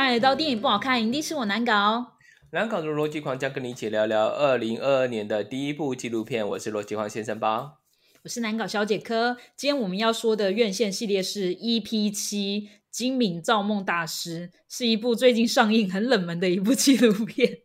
[0.00, 2.16] 欢迎来到电影不好看，一定是我难搞。
[2.52, 6.48] 难搞的逻辑狂将跟你一起聊聊二零二二年的第一部纪录片。
[6.48, 7.80] 我是逻辑狂先生包，
[8.22, 9.36] 我是难搞小姐科。
[9.54, 17.58] 今天我们要说的院线系列是 EP 七《精明造梦大师》，是一部最近上映很冷门的一部纪录片。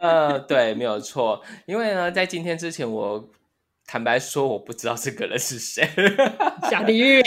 [0.00, 1.42] 呃，对，没有错。
[1.66, 3.28] 因为呢，在今天之前，我
[3.92, 5.86] 坦白说，我不知道这个人是谁，
[6.70, 7.20] 下地狱，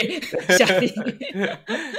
[0.58, 1.48] 下地狱。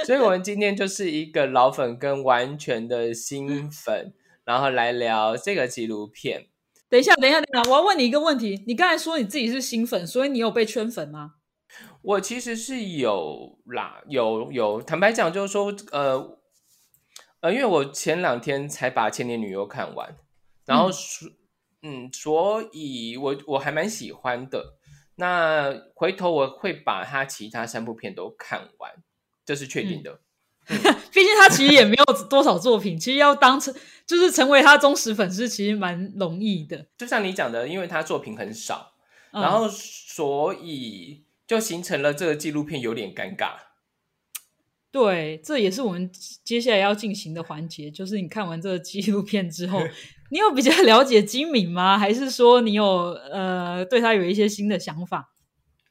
[0.04, 4.12] 所以我们今天就是一个老粉跟完全的新粉，
[4.44, 6.48] 然后来聊这个纪录片。
[6.90, 8.62] 等一下，等一下，等一下，我要问你一个问题。
[8.66, 11.36] 你刚才说你自己是新粉，所以你有被圈粉吗？
[12.02, 14.82] 我其实是有啦，有有。
[14.82, 16.38] 坦白讲，就是说，呃
[17.40, 20.14] 呃，因为我前两天才把《千年女优》看完。
[20.66, 21.26] 然后所
[21.82, 24.74] 嗯，所以我我还蛮喜欢的。
[25.14, 28.92] 那回头我会把他其他三部片都看完，
[29.44, 30.20] 这是确定的。
[30.66, 33.74] 毕竟他其实也没有多少作品，其实要当成
[34.06, 36.86] 就是成为他忠实粉丝，其实蛮容易的。
[36.96, 38.92] 就像你讲的，因为他作品很少，
[39.32, 43.54] 然后所以就形成了这个纪录片有点尴尬。
[44.90, 46.10] 对，这也是我们
[46.44, 49.80] 接下来要进行的环节，就是你看完这个纪录片之后。
[50.30, 51.98] 你有比较 了解金敏吗？
[51.98, 55.32] 还是说你有呃对他有一些新的想法？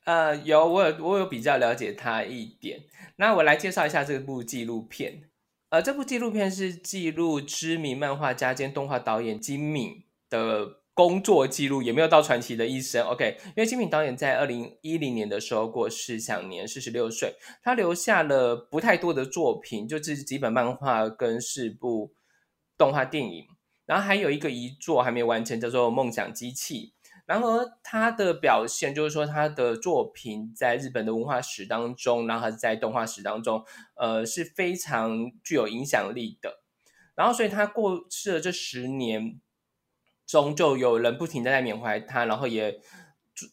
[0.06, 2.84] 呃，有，我有我有比较了解他一点。
[3.18, 5.24] 那我来介绍一下这部纪录片。
[5.70, 13.04] 呃，这部纪录片是记录知名漫画家兼动画导演金敏的工作记录，也没有到传奇的一生。
[13.04, 17.34] OK，因为金敏导演在二零一零年的时候过世，享年四十六岁。
[17.62, 22.14] 他留下了不太多的作品，就是几本漫画跟四部
[22.78, 23.46] 动画电影。
[23.88, 26.94] 然后还有一个遗作还没完成，叫做《梦想机器》。
[27.26, 33.66] 然后他的表现就是说，他的作品在日本的文化史当中，然后在动画史当中，
[33.96, 36.62] 呃，是非常具有影响力的。
[37.16, 39.42] 然后，所以他过世了这十年
[40.26, 42.80] 中，就有人不停的在缅怀他，然后也，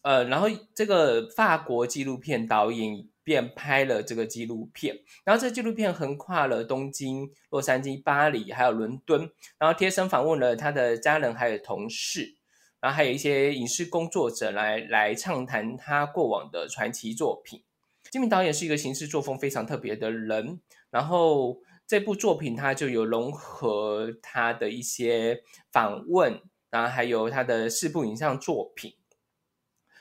[0.02, 3.08] 呃，然后这个法国纪录片导演。
[3.24, 12.36] 便拍了这个纪录片，然后这纪录片横跨了东京、洛杉矶、巴黎，还有伦敦，然后贴身访问了他的家人还有同事，
[12.80, 17.64] 然后还有一些影视工作者来来畅谈他过往的传奇作品。
[18.10, 20.60] 金明导演是一个行事作风非常特别的人，
[20.90, 25.42] 然后这部作品他就有融合他的一些
[25.72, 28.94] 访问，然后还有他的四部影像作品，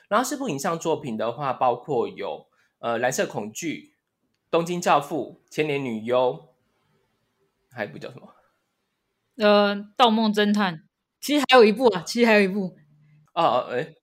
[0.08, 2.46] 然后四部影像作品的话，包括有。
[2.84, 3.94] 呃，蓝色恐惧、
[4.50, 6.50] 东京教父、千年女优，
[7.70, 8.34] 还有一部叫什么？
[9.38, 10.86] 呃，盗梦侦探。
[11.18, 12.76] 其实还有一部啊，其实还有一部。
[13.32, 13.94] 哦，哎，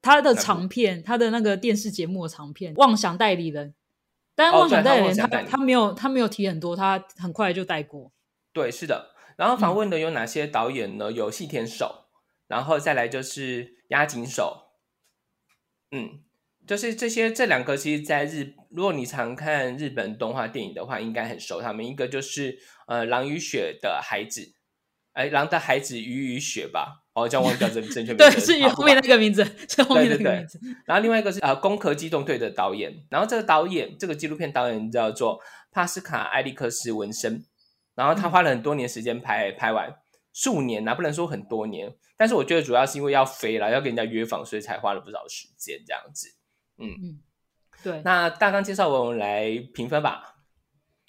[0.00, 3.70] 他的长片，他的那个电视节目的长片《妄想代理人》，
[4.36, 8.12] 但《妄想代理人》他他没有他没有提很多，他很快就带过。
[8.52, 9.16] 对，是的。
[9.36, 11.10] 然后访问的有哪些导演呢？
[11.10, 12.04] 有细田守，
[12.46, 14.68] 然后再来就是押井守。
[15.90, 16.22] 嗯。
[16.68, 21.62] 就是这些，这两个其实，在日，如果你常看日本动画电影的话，应该很熟。
[21.62, 24.42] 他们一个就是呃，《狼与雪的孩子》，
[25.14, 28.16] 哎，《狼的孩子与与雪》吧，哦，这样忘掉这正确名字。
[28.16, 30.60] 对，是后面那个名字，是后面那个名字。
[30.84, 35.40] 然后另外一个是呃，《攻壳机动队》的导演，然后这个导演，这个纪录片导演叫做
[35.72, 37.46] 帕斯卡·埃利克斯·文森，
[37.94, 39.90] 然后他花了很多年时间拍，拍完
[40.34, 46.34] 数年啊，不能说很多年，但是我觉得主要是因为要飞了，要跟人家约访，所以才花了不少时间这样子。
[46.78, 47.18] 嗯嗯，
[47.82, 48.02] 对。
[48.04, 50.36] 那大纲介绍我们来评分吧。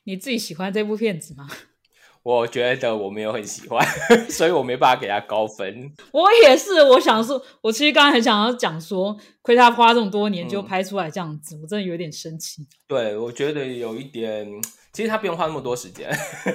[0.03, 1.47] 你自己喜欢这部片子吗？
[2.22, 3.85] 我觉得我没有很喜欢，
[4.30, 5.91] 所以我没办法给他高分。
[6.12, 12.68] 我也是，我想说，我其实刚才很想要讲说，亏他花这么多年就拍出来这样子，我真的有点生气。
[12.88, 14.46] 对，我觉得有一点，
[14.91, 16.09] 其实他不用花那么多时间。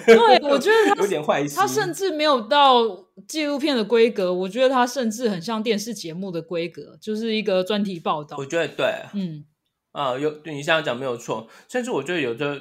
[0.07, 0.17] 对，
[0.49, 2.85] 我觉得他 有点坏心，他甚至没有到
[3.29, 8.37] 纪录片的规格，我觉得他甚至很像电视节目的规格，就是一个专题报道。
[8.39, 9.45] 我觉得对，嗯，
[9.93, 12.59] 啊，有你这样讲没有错，甚至我觉得有的，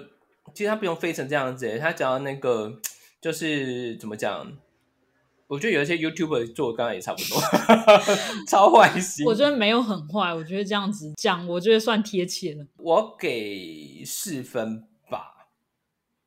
[0.53, 2.79] 其实他不用飞成这样子，他只要那个。
[3.23, 4.51] 就是怎么讲？
[5.47, 7.39] 我觉得有一些 YouTuber 做刚刚也差不多，
[8.49, 9.25] 超坏心。
[9.25, 12.65] 我觉得没有很坏，我觉得这样子讲，我觉得算贴切了。
[12.79, 14.87] 我给四分吧。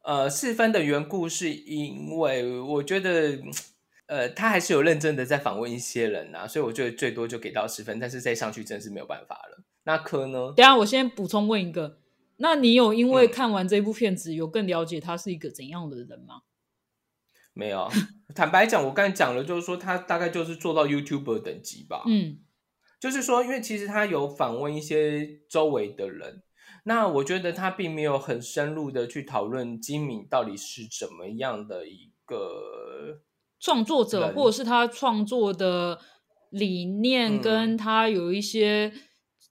[0.07, 3.37] 呃，四分的缘故是因为我觉得，
[4.07, 9.65] 呃，他还是有认真的在访问一些人啊，所以我觉得最多就给到十分，但是再上去真是没有办法了。
[9.83, 10.53] 那科呢？
[10.57, 11.99] 等下我先补充问一个，
[12.37, 16.43] 那你有因为看完这部片子有更了解他是一个怎样的人吗？
[17.53, 17.91] 没有，
[18.33, 22.05] 坦白讲，我刚才讲了，就是说他大概就是做到 YouTuber 等级吧。
[22.07, 22.39] 嗯，
[23.01, 26.43] 就是说，因为其实他有访问一些周围的人，
[26.89, 33.23] 那我觉得他并没有很深入的去讨论金敏到底是怎么样的一个
[33.59, 35.99] 创作者，或者是他创作的
[36.51, 37.41] 理念嗯。
[37.43, 38.93] 跟他有一些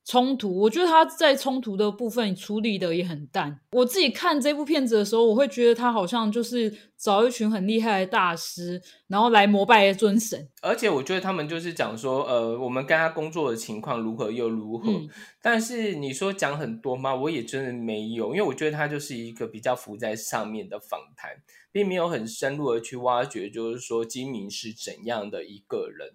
[0.06, 0.58] 冲突。
[0.58, 3.60] 我觉得他在冲突的部分处理的也很淡。
[3.72, 10.48] 我自己看这部片子的时候，我会觉得他好像就是找一群很厉害的大师，然后来膜拜尊神。
[10.62, 14.92] 而且我觉得他们就是讲说，呃，我们跟他工作的情况如何又如何。
[14.92, 15.10] 嗯
[15.42, 17.14] 但是你说讲很多吗？
[17.14, 21.30] 我也真的没有，因为我觉得他就是一个比较浮在上面的访谈，
[21.72, 26.14] 并没有很深入的去挖掘，就是说金明是怎样的一个人。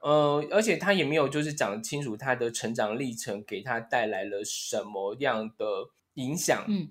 [0.00, 6.64] 呃，而且他也没有就是讲清楚他的成长历程给他带来了什么样的影响。
[6.68, 6.90] 嗯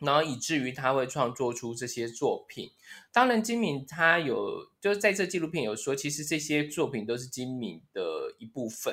[0.00, 2.72] 然后以至于他会创作出这些作品。
[3.12, 8.92] 当然，金敏他有就是在这纪录片有说，其实这些作品都是金敏的一部分，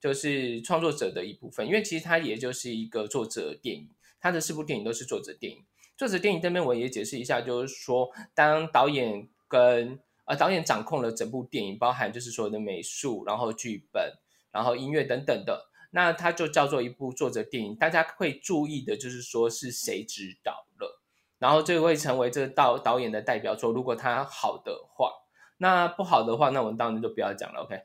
[0.00, 1.64] 就是创作者的一部分。
[1.66, 3.88] 因为其实他也就是一个作者电影，
[4.20, 5.64] 他的四部电影都是作者电影。
[5.96, 14.12] 作者电影这边我也解释一下，就是说，当导演跟呃导演掌控了整部电影，包含就是所有的美术，然后剧本，
[14.52, 15.68] 然后音乐等等的。
[15.90, 21.02] 那它就叫做一部作者电影，大家会注意的就是说是谁指导了，
[21.40, 23.72] 然后这会成为这个导导演的代表作。
[23.72, 25.10] 如果他好的话，
[25.58, 27.82] 那不好的话，那我们当然就不要讲了，OK。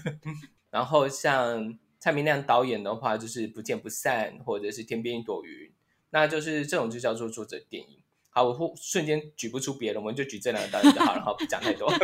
[0.68, 5.68] 然后像蔡明亮导演的话，就是《不见不散》或者是《天边一朵云》，
[6.10, 7.99] 那就是这种就叫做作者电影。
[8.32, 11.90] 好，我忽瞬间举不出别的，我们就举这两个导演就好，了，好不讲太多。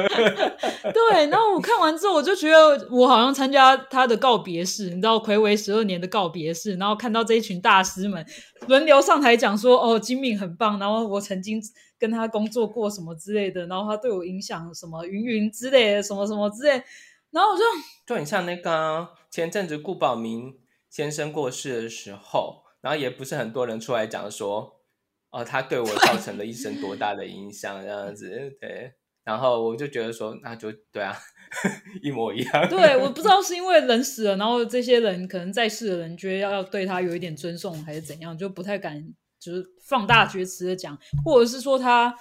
[0.92, 8.26] 对，然后我看完之后，我就觉得我好像参加他的告别式，你知道，暌违十二年的告别式，然后看到这一群大师们
[8.66, 11.62] 轮流上台讲说，哦，金敏很棒，然后我曾经
[11.98, 16.70] 跟他工作过什么之类的，然后他对我影响什么云云之类的，什么什么之类，
[17.30, 17.62] 然后我就
[18.04, 20.58] 就很像那个啊前阵子顾宝明
[20.90, 24.75] 先生过世的时候，然后也不是很多人出来讲说，
[25.30, 28.92] 哦，他对我造成了一生多大的影响，这样子，对。
[29.24, 31.12] 然后我就觉得说，那就对啊，
[32.00, 32.68] 一模一样。
[32.68, 39.04] 对，我不知道是因为人死了，然后这些人可能在世的人觉得要要对他有一点尊重，还是怎样，就不太敢
[39.40, 42.14] 就是放大厥词的讲，或者是说他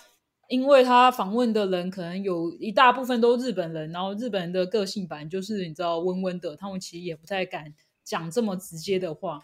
[0.47, 7.71] 因为他访问的人可能有一大部分都日本人，然后日本人的个性版就是你知道温温的，他们其实也不太敢
[8.03, 9.39] 讲这么直接的话，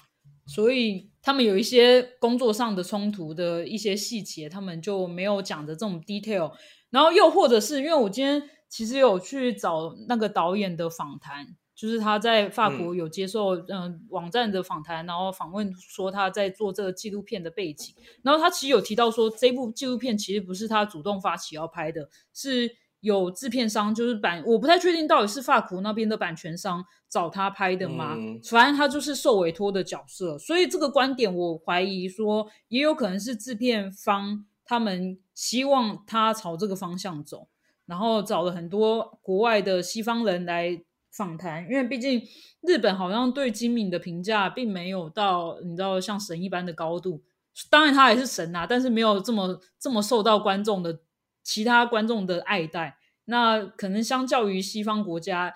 [0.47, 6.51] 所以他们有一些工作上的冲突的一些细节，他们就没有讲的这种 detail。
[6.89, 28.15] 然后又或者是因为我今天其实有去找那个导演的访谈，就是他在法国有接受嗯、呃网站的访谈，然后访问说他在做这个纪录片的背景，然后他其实有提到说这部纪录片其实不是他主动发起要拍的，是有制片商就是版我不太确定到底是发箍那边的版权商找他拍的吗？
[28.17, 37.47] 嗯反正他就是受委托的角色，所以这个观点我怀疑说也有可能是制片方他们希望他朝这个方向走，
[37.85, 40.81] 然后找了很多国外的西方人来
[41.11, 42.21] 访谈，因为毕竟
[42.61, 47.21] 日本好像对金敏的评价并没有到你知道像神一般的高度，
[47.69, 50.99] 当然他也是神啊，但是没有这么这么受到观众的
[51.43, 52.97] 其他观众的爱戴。
[53.25, 55.53] 那可能相较于西方国家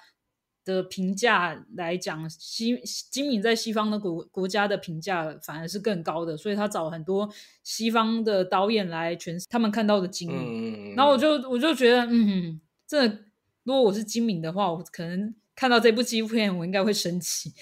[0.63, 2.79] 的评价来讲，西
[3.11, 7.29] 金敏在西方的国国家的评价反而是更高的，所以他找很多
[7.63, 10.93] 西方的导演来诠释他们看到的金敏。
[10.93, 13.05] 嗯，然后我就我就觉得，嗯，这
[13.63, 17.51] 如果我是金敏的话，我可能看到这部纪录片，我应该会生气。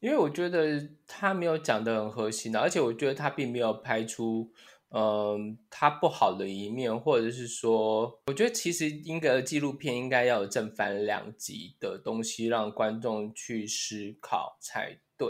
[0.00, 4.50] 因为我觉得他没有讲的很核心的，而且我觉得他并没有拍出，
[4.92, 15.28] 嗯、他不好的一面，或者是说，我觉得其实应该纪录片应该要有正反两极的东西，让观众去思考才对。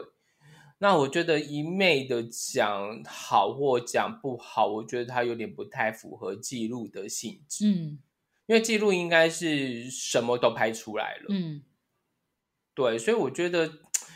[0.79, 7.99] 那我觉得一昧的讲好或讲不好，我觉得它有点不太符合记录的性质，嗯。
[8.47, 11.63] 因为记录应该是什么都拍出来了，嗯。
[12.75, 13.71] 对，所以我觉得，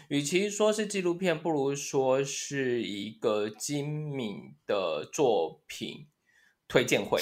[0.09, 6.07] 与其说是纪录片，不如说是一个精敏的作品
[6.69, 7.21] 推荐会、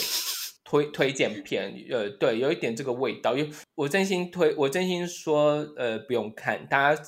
[0.64, 1.72] 推推荐片。
[1.90, 3.36] 呃，对，有一点这个味道。
[3.36, 7.02] 因为我真心推，我真心说，呃，不用看，大家，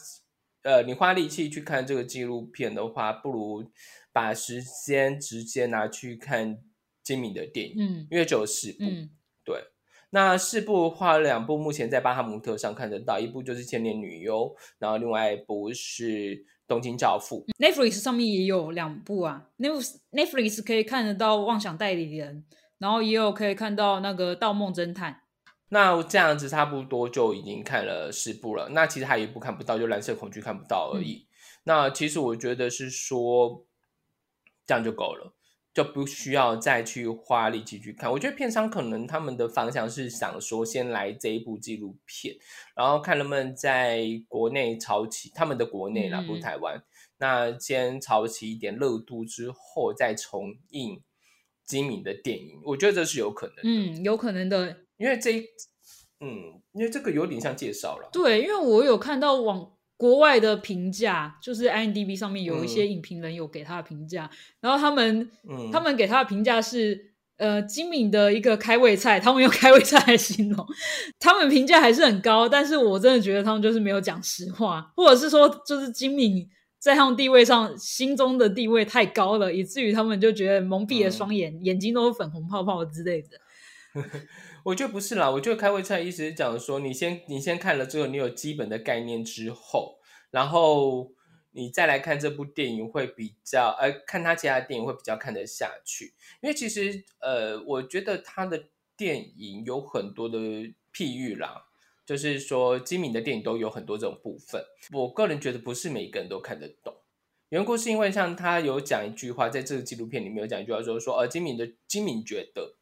[0.62, 3.70] 呃，你花力气去看这个纪录片的话，不如
[4.12, 6.58] 把时间直接拿去看
[7.02, 8.84] 精敏的电影，嗯因为只有四部。
[10.14, 14.42] 那四部画了，两部目前在巴哈姆特上看得到，一部就是《千年女优》，
[14.78, 16.36] 然后另外一部是
[16.68, 17.44] 《东京教父》。
[17.58, 22.44] ，Netflix 上面也有两部啊，Netflix Netflix 可以看得到《妄想代理人》，
[22.78, 25.12] 然后也有可以看到那个《盗梦侦探》。
[25.70, 28.68] 那这样子差不多就已经看了四部了。
[28.68, 31.26] 那其实还有一部看不到，就蓝色恐惧看不到而已。
[31.64, 33.66] 那其实我觉得是说
[34.64, 35.34] 这样就够了。
[35.74, 38.10] 就不需要再去花力气去看。
[38.10, 42.36] 我觉得片商可能他们的方向是想说，先来这一部纪录片，
[42.76, 46.80] 然后看能不能在国内炒起他们的国内啦，不台湾。
[47.18, 51.02] 那先炒起一点热度之后，再重映
[51.64, 53.56] 金敏的电影，我觉得这是有可能。
[53.64, 55.40] 嗯，有可能的，因为这，
[56.20, 58.08] 嗯，因为这个有点像介绍了。
[58.12, 59.73] 对，因为我有看到网。
[59.96, 64.28] 国外的评价就是 IMDB 上面有一些影评人有给他的评价，
[64.60, 65.30] 然后他们，
[65.72, 70.66] 他们给他的评价是，呃，精敏的一个开胃菜，他们用开胃菜来形容，
[71.18, 76.48] 他们评价还是很高，但是我真的觉得他们就是没有讲实话，或者是说，就是精敏
[76.78, 83.28] 在他们地位上心中的地位太高了，以至于他们就觉得蒙蔽了双眼，眼睛都是粉红泡泡之类的。
[84.64, 89.98] 我觉得不是啦，我觉得开胃菜意思是讲说，你先你先看了之后，你有基本的概念之后，
[90.30, 91.12] 然后
[91.50, 96.14] 你再来看这部电影会比较，呃，看他其他电影会比较看得下去。
[96.40, 100.38] 因为其实，呃，我觉得他的电影有很多的
[100.94, 101.66] 譬喻啦，
[102.06, 104.64] 就是说金敏的电影都有很多这种部分。
[104.94, 106.94] 我个人觉得不是每个人都看得懂。
[107.50, 112.76] 缘故是因为像他有讲一句话，在这个纪录片里面有讲一句话，说说，呃，金敏的金敏觉得。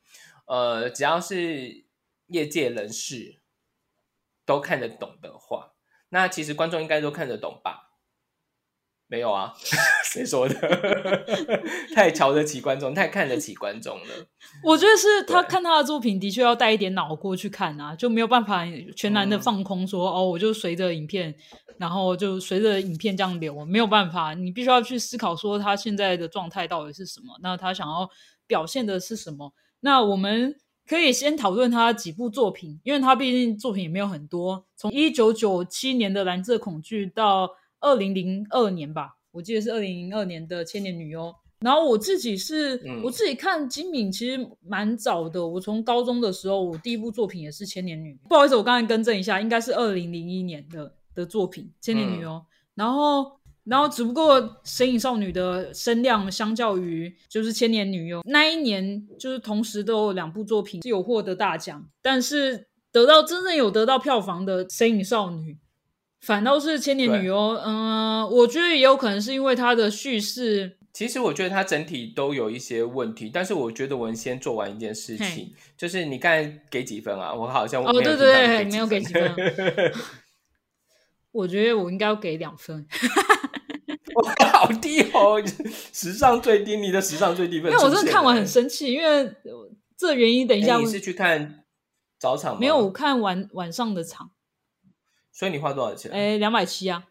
[0.53, 1.87] 呃，只要是
[2.27, 3.41] 业界人士
[4.45, 5.73] 都看得懂的话，
[6.11, 7.89] 那其实观众应该都看得懂吧？
[9.07, 9.55] 没有啊，
[10.05, 10.55] 谁说的？
[11.97, 14.27] 太瞧得起观众，太看得起观众了。
[14.63, 21.35] 我觉得是他看他的作品，的确要带一点脑过去看啊，就没有办法全然的放空，说哦，我就随着影片，
[21.79, 28.11] 然后就随着影片这样流，没有办法，你必须要去思考说他现在的状态到底是什么，那他想要
[28.47, 29.55] 表现的是什么。
[29.85, 30.55] 那我们
[30.87, 34.65] 可以先讨论他几部作品，因为他毕竟作品也没有很多。
[34.77, 41.23] 从一九九七年的《蓝色恐惧》到二零零二年吧，我记得是二零零二年的《千年女优》。
[41.61, 45.45] 然后我自己是，我自己看金敏其实蛮早的。
[45.45, 48.15] 我从高中的时候，我第一部作品也是《千年女》。
[48.29, 52.31] 不好意思，我刚才更正一下，应该是二零零一年的的作品《千年女优》。
[52.77, 53.42] 然后。
[53.65, 65.53] 然后，只不过《神隐少女》的声量相较于就是《千年女优》那一年，就是同时都有两部作品是有获得大奖，但是得到真正有得到票房的《神隐少女》，
[66.21, 67.37] 反倒是《千年女优》。
[67.65, 70.79] 嗯，我觉得也有可能是因为它的叙事。
[70.93, 77.33] 其实我觉得它整体都有一些问题，但是我觉得我们先做完一件事情，就是你刚才给几分啊？
[77.33, 79.33] 我好像哦，对对，没有给几分。
[81.33, 82.87] 我觉得我应该要给两分。
[84.53, 85.43] 好低哦，
[85.93, 87.71] 史上最低，你的史上最低分。
[87.71, 89.35] 因为我真的看完很生气，因为
[89.97, 90.77] 这原因等一下。
[90.79, 91.65] 你是去看
[92.19, 92.61] 早场吗？
[92.61, 94.31] 没有，我看晚晚上的场。
[95.31, 96.11] 所以你花多少钱？
[96.11, 97.09] 哎，两百七啊。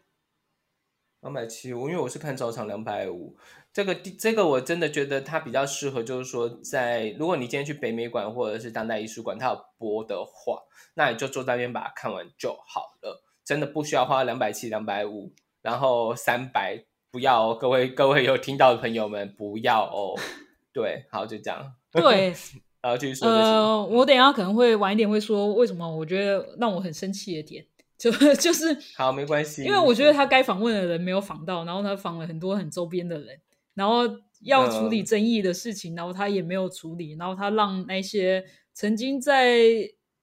[1.20, 3.36] 两百七，我因为我是看早场两百五。
[3.72, 10.62] 这个这个我真的觉得它比较适合，就是说在如果你今天去北美馆或者是当代艺术馆，它有播的话，
[10.94, 15.32] 那你就坐在那边把它看完就好了，真的不需要花两百七、两百五，
[15.62, 16.84] 然后三百。
[17.12, 20.18] 不要哦，各位各位有听到的朋友们，不要哦。
[20.72, 21.74] 对，好，就这样。
[21.92, 22.32] 对，
[22.80, 23.28] 然后继续说。
[23.28, 27.62] 呃，我等下可能会晚一点会说为什么我觉得让我很生气的点，
[27.98, 33.38] 就就是好没关系，因为我觉得他该访问的人没有访到，然后他访了很多很周边的人，
[33.74, 34.04] 然后
[34.40, 38.42] 要处理争议的事情，然后他也没有处理，然后他让那些
[38.72, 39.60] 曾经在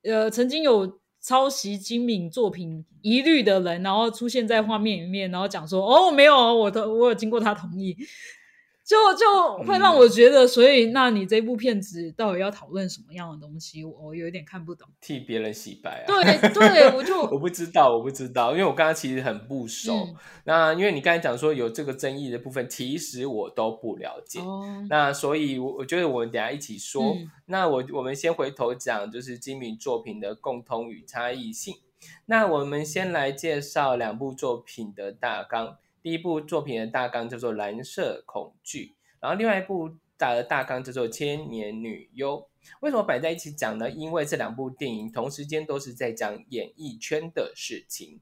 [0.01, 0.98] 呃曾经有。
[1.21, 7.95] 抄袭金敏作品疑虑的人，然后出现在画面里面，然后讲说：“哦，没有，我的我有经过他同意。”
[8.89, 13.85] 就就会让我觉得，所以那你这部片子到底要讨论什么样的东西？
[13.85, 14.89] 我有点看不懂。
[14.99, 16.05] 替别人洗白啊？
[16.07, 20.07] 对对，我就 我不知道，我不知道，因为我刚刚其实很不熟。
[20.45, 24.39] 那因为你刚才讲说有这个争议的部分，其实我都不了解。
[24.89, 27.15] 那所以，我我觉得我们等下一起说。
[27.45, 31.75] 那我我们先回头讲，就是精敏作品的共通与差异性。
[32.25, 35.77] 那我们先来介绍两部作品的大纲。
[36.11, 38.79] 一部作品的大纲叫做《蓝色恐惧》，
[39.19, 42.37] 然后另外一部大的大纲叫做《千年女优》。
[42.81, 43.89] 为什么摆在一起讲呢？
[43.89, 48.19] 因为这两部电影同时间都是在讲演艺圈的事情。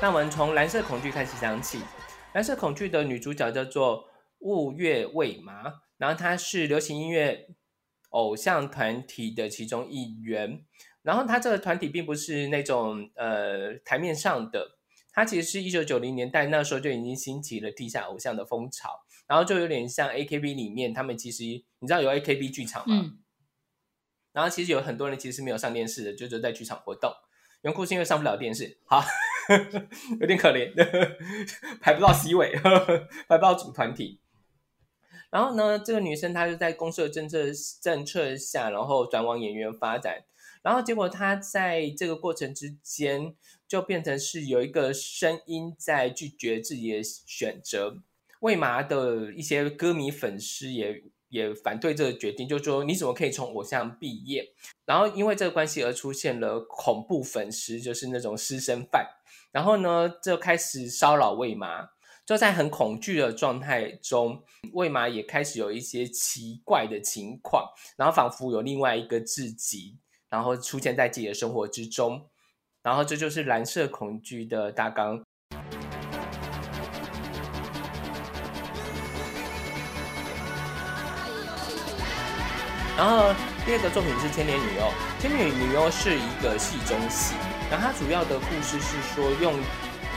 [0.00, 1.78] 那我们从《蓝色恐惧》开始讲起，
[2.34, 4.08] 《蓝色恐惧》的女主角叫做
[4.40, 7.48] 雾月未麻，然后她是流行音乐。
[8.16, 10.64] 偶像团体的其中一员，
[11.02, 14.78] 然后他这个团体并不是那种呃台面上的，
[15.12, 19.04] 他其实是一九九零年代那时候就已经兴起了地下偶像的风潮。
[19.28, 22.96] 然后就有点像 AKB 里面，他们其实你知道有 AKB 剧场吗？
[23.02, 23.18] 嗯
[24.32, 27.10] 然后其实有很多人其实是没有上电视的，就只有在剧场活动。
[27.62, 29.02] 原故是因为上不了电视，好，
[30.20, 30.70] 有点可怜，
[31.80, 32.52] 排不到 C 位，
[33.28, 34.20] 排不到主团体。
[35.36, 37.40] 然后呢，这个女生她就在公社政策
[37.82, 40.24] 政策下，然后转往演员发展。
[40.62, 43.34] 然后结果她在这个过程之间，
[43.68, 47.98] 就变成是有一个声音在拒绝自己的选择。
[48.40, 54.54] 魏麻的一些歌迷粉丝也也反对这个决定，就说你怎么可以从偶像毕业？
[54.86, 59.06] 然后因为这个关系而出现了恐怖粉丝，就是那种私生饭。
[59.52, 61.90] 然后呢，就开始骚扰魏麻。
[62.26, 64.42] 就在很恐惧的状态中，
[64.72, 69.96] 魏麻也开始有一些奇怪的情况，然后仿佛有另外一个自己，
[70.28, 72.28] 然后出现在自己的生活之中。
[72.82, 75.22] 然后这就是蓝色恐惧的大纲。
[82.96, 83.32] 然后
[83.64, 84.82] 第二个作品是《千年女优》，
[85.22, 87.36] 《千年女优》是一个戏中戏，
[87.70, 89.54] 然后它主要的故事是说用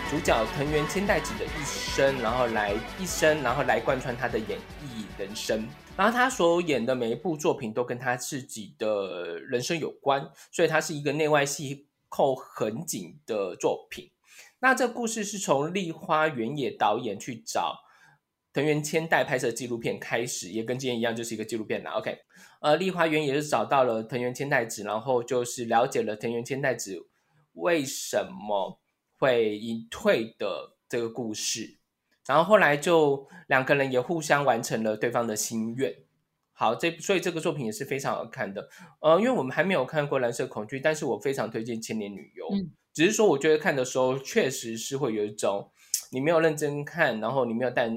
[0.10, 5.68] 主角藤原千代子的一生，然后来一生，然后来贯穿他的演艺人生。
[5.96, 14.10] 然后他所演的每一部作品都跟他自己的人生有关，所以它是一个内外系扣很紧的作品。
[14.62, 17.78] 那这故事是从立花原野导演去找
[18.52, 21.92] 藤原千代拍摄纪录片开始，也跟今天一样，就是一个纪录片啦。
[21.92, 22.18] OK，
[22.62, 26.98] 呃，立花原野是找到了藤原千代子，然后就是了解了藤原千代子
[27.54, 28.80] 为什么
[29.20, 31.78] 会隐退的这个故事，
[32.26, 35.94] 然后后来就两个人也互相完成了对方的心愿。
[36.54, 38.70] 好，这所以这个作品也是非常好看的。
[39.00, 42.46] 呃，因为我们还没有看过《蓝色恐惧》，但是我非常推荐《千年女优》。
[42.56, 45.72] 嗯，只是说我觉得看的时候确实是会有一种
[46.12, 47.90] 你没有认真看，然后你没有带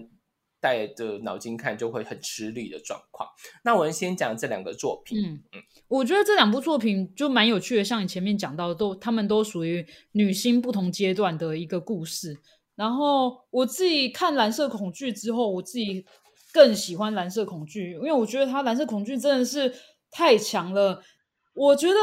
[0.63, 3.29] 带着脑筋看，就会很吃力的状况。
[3.65, 5.19] 那我们先讲这两个作品。
[5.19, 12.39] 嗯嗯，我觉得这两部作品就蛮有趣的，像你前面讲到的，都他们都属于女星不同阶段的一个故事。
[12.77, 16.07] 然后我自己看《蓝色恐惧》之后，我自己
[16.53, 19.75] 更喜欢《蓝色恐惧》，因为我觉得它《蓝色恐惧》真的是
[20.13, 21.03] 太强了。
[21.55, 21.95] 我觉得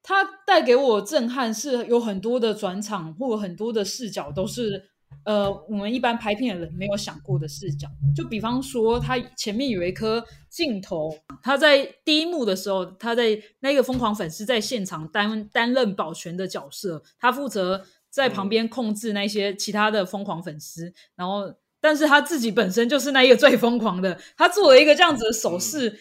[0.00, 4.90] 它带给我震撼是有很多的转场或很多的视角都是。
[5.28, 7.86] 呃，我们一般拍片的人没有想过的视角，
[8.16, 25.94] 就比方说，他前面有一颗镜头，他在第一幕的时候，他在那个疯狂粉丝在现场担担任保全的角色，他负责在旁边控制那些其他的疯狂粉丝，然后，但是他自己本身就是那一个最疯狂的，他做了一个这样子的手势，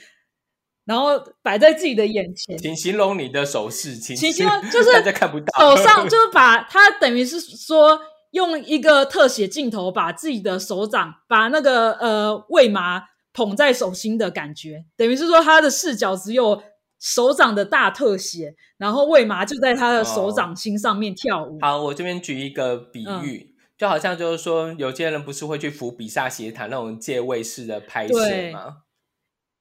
[0.86, 8.00] 然后摆在自己的眼前，请形容你的手势，请形容就是 大家看不到，手上就是把他等于是说。
[8.38, 16.64] 用一个特写镜头，把自己的手掌，把那个呃魏麻捧在手心的感觉，等于是说他的视角只有
[17.00, 21.58] 手掌的大特写，然后魏麻就在他的手掌心上面跳舞。
[21.62, 28.14] 好，我这边举一个比喻，就好像就是说，有些人不是会去扶比萨斜塔那种借位式的拍摄
[28.54, 28.78] 吗？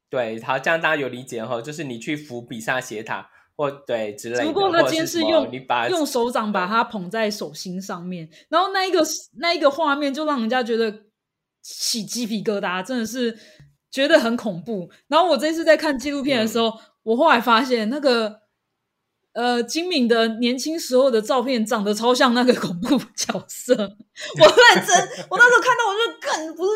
[0.09, 3.31] 对，好，这样大家有理解哈，就是你去扶比萨斜塔。
[3.57, 5.51] 或对之类的，不过他今天是用
[5.89, 9.03] 用手掌把它捧在手心上面，然后那一个
[9.39, 11.05] 那一个画面就让人家觉得
[11.63, 13.39] 起鸡皮疙瘩，真的是
[13.91, 14.91] 觉得很恐怖。
[15.09, 18.41] 然后我这次在看纪录片的时候，我后来发现那个
[19.33, 23.75] 呃金敏的年轻时候的照片长得超像那个恐怖角色。
[23.75, 26.71] 我认真，我那时候看到我就更不是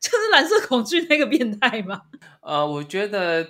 [0.00, 2.02] 就就是蓝色恐惧那个变态吗？
[2.42, 3.46] 呃，我觉得。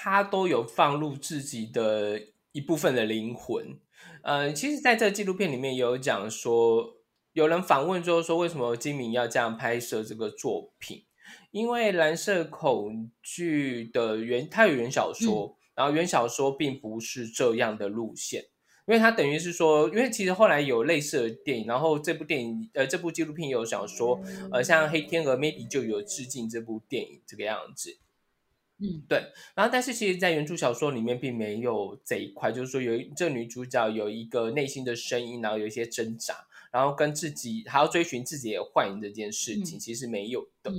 [0.00, 3.76] 他都有放入自己的一部分的灵魂，
[4.22, 6.98] 呃，其实在这纪录片里面有讲说，
[7.32, 11.04] 有人访问之后说，为什么金明要这样拍摄这个作品？
[11.50, 18.42] 因为《蓝色恐惧》的原，它有原小说，然后原小说并不是这样的路线，
[18.86, 24.20] 因为它等于是说，因为其实后来有类似的电影，然后这部电影，呃，这部纪录片有想说，
[24.52, 27.98] 呃，像《黑天鹅》maybe 就有致敬这部电影这个样子。
[28.80, 29.18] 嗯，对，
[29.56, 40.72] 然后但是其实，在原著小说里面并没有这一块，就是说有这女主角有一个内心的声音，然后有一些挣扎，然后跟自己还要追寻自己的幻影这件事情，其实没有的。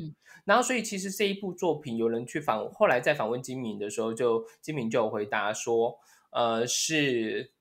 [0.45, 5.99] 然后所以其实这一部作品，有人去访，后来在访问金敏的时候，就金敏就有回答说，
[6.31, 7.51] 呃，是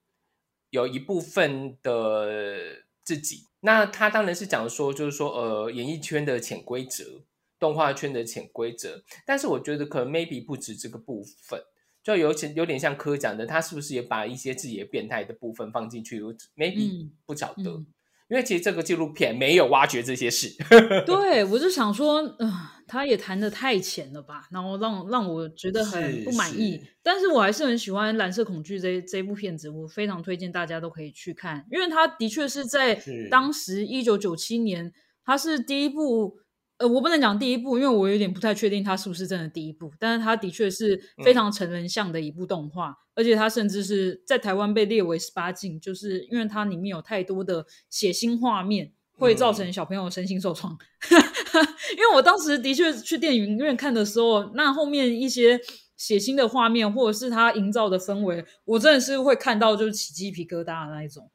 [0.70, 7.24] 有一部分的自己，那他当然是讲说，就是说，呃，演艺圈的潜规则。
[7.58, 11.60] 动画圈的潜规则，但是我觉得可能 maybe 不止这个部分，
[12.02, 16.22] 就有点有点像柯讲的，他是不是也把一些自己的变态的部分放进去
[16.56, 17.84] ？maybe 不晓得，
[18.30, 20.54] 因为其实这个纪录片没有挖掘这些事。
[21.04, 22.52] 对，我就想说，嗯，
[22.86, 26.80] 他也谈的太浅了吧，然后让让我觉得很不满意。
[27.02, 34.92] 但是我还是很喜欢《蓝色恐惧》这这部片子，我非常推荐大家都可以去看，因为他的确是在当时一九九七年，
[35.24, 36.38] 他是第一部。
[36.78, 50.78] 呃，我不能讲第一部，因为我有点不太确定它是不是真的第一部，但是它的确是非常成人向的一部动画，而且它甚至是在台湾被列为十八禁，就是因为它里面有太多的血腥画面，会造成小朋友身心受创。
[51.10, 55.60] 因为我当时的确去电影院看的时候，那后面一些
[55.96, 61.28] 血腥的画面，或者是它营造的氛围，我真的是会看到就是起鸡皮疙瘩的那一种。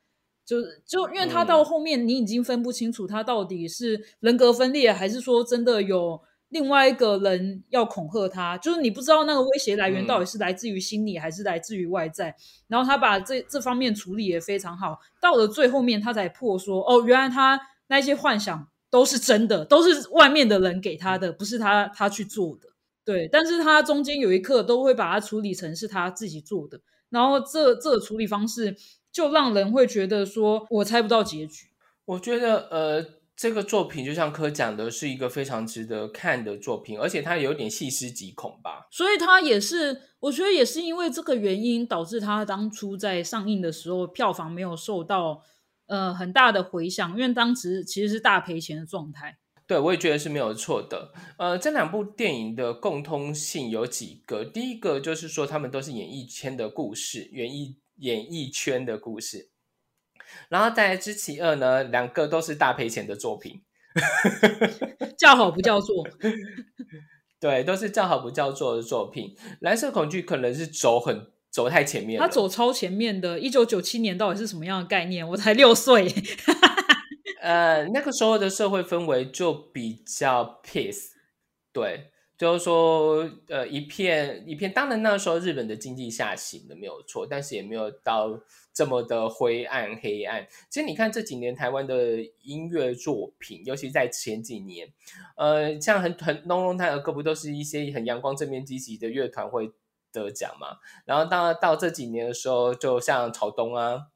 [0.46, 12.36] 就就因为他到后面，你已经分不清楚他到底是人格分裂，还是说真的有另外一个人要恐吓他，就是你不知道那个威胁来源到底是来自于心理还是来自于外在。
[12.68, 22.68] 然后他把这这方面处理也非常好，到了最后面他才破说，哦，原来他那些幻想都是真的，都是外面的人给他的，不是他他去做的。
[23.06, 28.76] 对，但是他中间有一刻都会把它处理成是他自己做的，然后这这个处理方式。
[29.14, 31.68] 就让人会觉得说，我猜不到结局。
[32.06, 33.06] 我觉得，呃，
[33.38, 38.88] 这个作品就像柯讲的，是一个非常值得看的作品，而且它有点细思极恐吧。
[38.92, 45.42] 所以它也是，我觉得也是因为这个原因，导致它当初在上映的时候，票房没有受到
[45.86, 49.38] 呃很大的回响，因为当时其实是大赔钱的状态。
[49.66, 51.14] 对，我也觉得是没有错的。
[51.38, 57.78] 呃，这两部电影的共通性有几个，第一个就是说，他们都是演艺圈的故事，演艺。
[58.04, 59.50] 演艺圈的故事，
[60.50, 63.62] 然后再来知其二呢，两个都是大赔钱的作品，
[65.18, 66.06] 叫好不叫座，
[67.40, 69.38] 对，都是叫好不叫座的作品。
[69.62, 73.40] 蓝色恐惧可能是走很走太前面，他走超前面的。
[73.40, 75.26] 一九九七年到底是什么样的概念？
[75.30, 76.14] 我才六岁，
[77.40, 81.12] 呃，那个时候的社会氛围就比较 peace，
[81.72, 82.10] 对。
[82.36, 88.42] 就是说，呃，一片一片，当然那时候日本的经济下行的没有错，但是也没有到
[88.74, 90.48] 这么的灰暗黑暗。
[90.68, 94.92] 其实你看这几年台湾的音乐作品，尤其在前几年，
[95.38, 99.72] 呃，像很很浓浓泰的歌，不都是一些很阳光、正面、积极的乐团会
[100.12, 100.80] 得奖嘛？
[101.06, 104.08] 然后到到这几年的时候，就像朝东啊，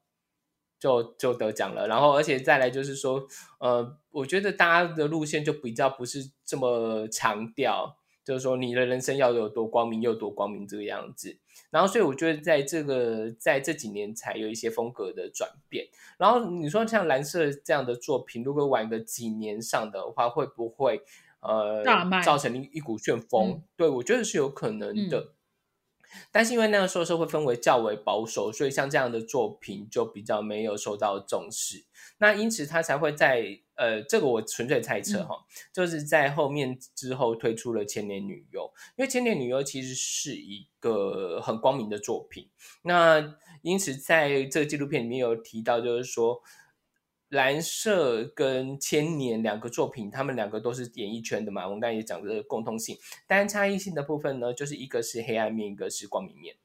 [0.80, 1.86] 就就得奖了。
[1.86, 3.26] 然后而且再来就是说，
[3.60, 7.96] 呃，我觉得大家的路线就比较不是这么强调。
[8.28, 11.38] 就是说，你的人生要有多光明，有多光明这个样子。
[11.70, 15.86] 然后，所以我觉得在这个在这几年才有一些风格的转变。
[16.18, 21.00] 然后你说像蓝色这样的作品，如果晚个几年上的话，会不会
[21.40, 21.82] 呃
[22.22, 23.62] 造成一一股旋风？
[23.78, 25.32] 对我觉得是有可能的。
[26.30, 31.86] 但是因为那个时候社会氛围较为保守，所以像这样的作品就比较没有受到重视。
[32.18, 38.62] 那因此他才会在呃，这个我纯粹猜测哈，就是在后面之后推出了《千年女优》，
[38.96, 42.50] 因为《千年女优》其实是一个很光明的作品。
[42.82, 46.42] 那因此在这个纪录片里面有提到，就是说
[47.28, 51.64] 蓝色跟千年两个作品，他们两个都是演艺圈的嘛。
[51.66, 56.56] 我们刚才也讲这个共通性，但差异性的部分呢，就是一个是黑暗面，一个是光明面。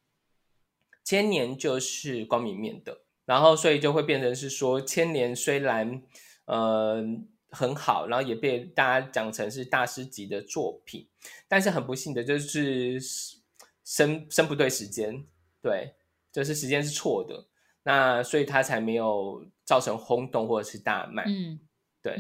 [1.04, 3.02] 千年就是光明面的。
[3.26, 6.02] 然后，所以就会变成是说，千年虽然
[6.46, 7.04] 呃
[7.50, 11.08] 很好，然后也被大家讲成是大师级的作品，
[11.48, 13.00] 但是很不幸的就是
[13.84, 15.26] 生生不对时间，
[15.62, 15.96] 对，
[16.32, 17.48] 就是时间是错的，
[17.84, 21.26] 那所以他才没有造成轰动或者是大卖。
[21.28, 21.60] 嗯，
[22.02, 22.18] 对，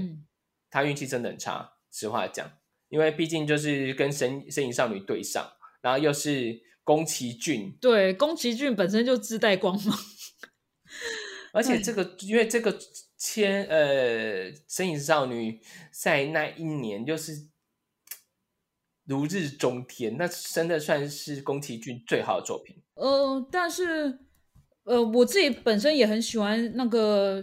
[0.69, 2.51] 他运气真的很差，实话讲，
[2.89, 9.97] 因为毕竟就是跟《身身影少女》对上，然后又是宫崎骏，对，宫崎骏本身就自带光芒。
[11.53, 12.77] 而且 这个，因为这个
[13.25, 15.61] 千呃，身影少女
[15.93, 17.47] 在那一年就是
[19.07, 22.75] 如日中天，那真的算是宫崎骏最好的作品。
[22.95, 24.19] 呃，但是
[24.83, 27.41] 呃，我自己本身也很喜欢那个，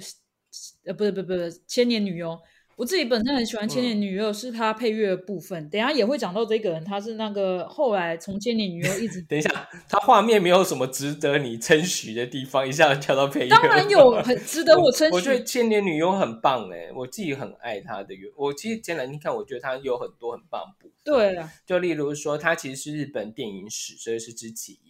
[0.84, 2.38] 呃，不是，不是，不是，千年女优。
[2.80, 5.68] 我自己本身很喜欢《千年女优》，是她配乐的部分。
[5.68, 13.48] 等下也会讲到这个人，他是那个后来从《千年女优》一直 等一下，他画面没有什么值得你称许的地方，一下子跳到配乐。
[13.50, 15.14] 当然有很值得我称许。
[15.14, 18.14] 我觉得《千年女优》很棒哎，我自己很爱她的。
[18.34, 20.92] 我其实简单你看，我觉得她有很多很棒部分。
[21.04, 24.89] 对啊，就例如说，她其实是日本电影史，所以是知其一。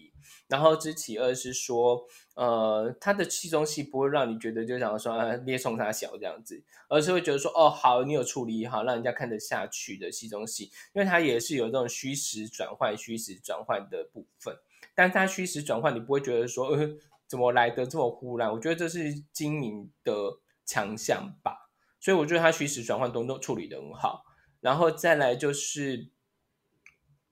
[0.50, 2.06] 然后知其二是说。
[2.36, 14.56] 呃，他的戏中戏不会让你觉得就想说啊，列冲他小这样子，而是会觉得说哦，好，你有处理好，让人家看得下去的戏中戏，因为它也是有这种虚实转换、虚实转换的部分。
[14.94, 16.88] 但他虚实转换，你不会觉得说呃，
[17.26, 18.50] 怎么来的这么忽然？
[18.50, 21.68] 我觉得这是精明的强项吧。
[22.00, 24.24] 所以我觉得他虚实转换都都处理的很好。
[24.60, 26.08] 然后再来就是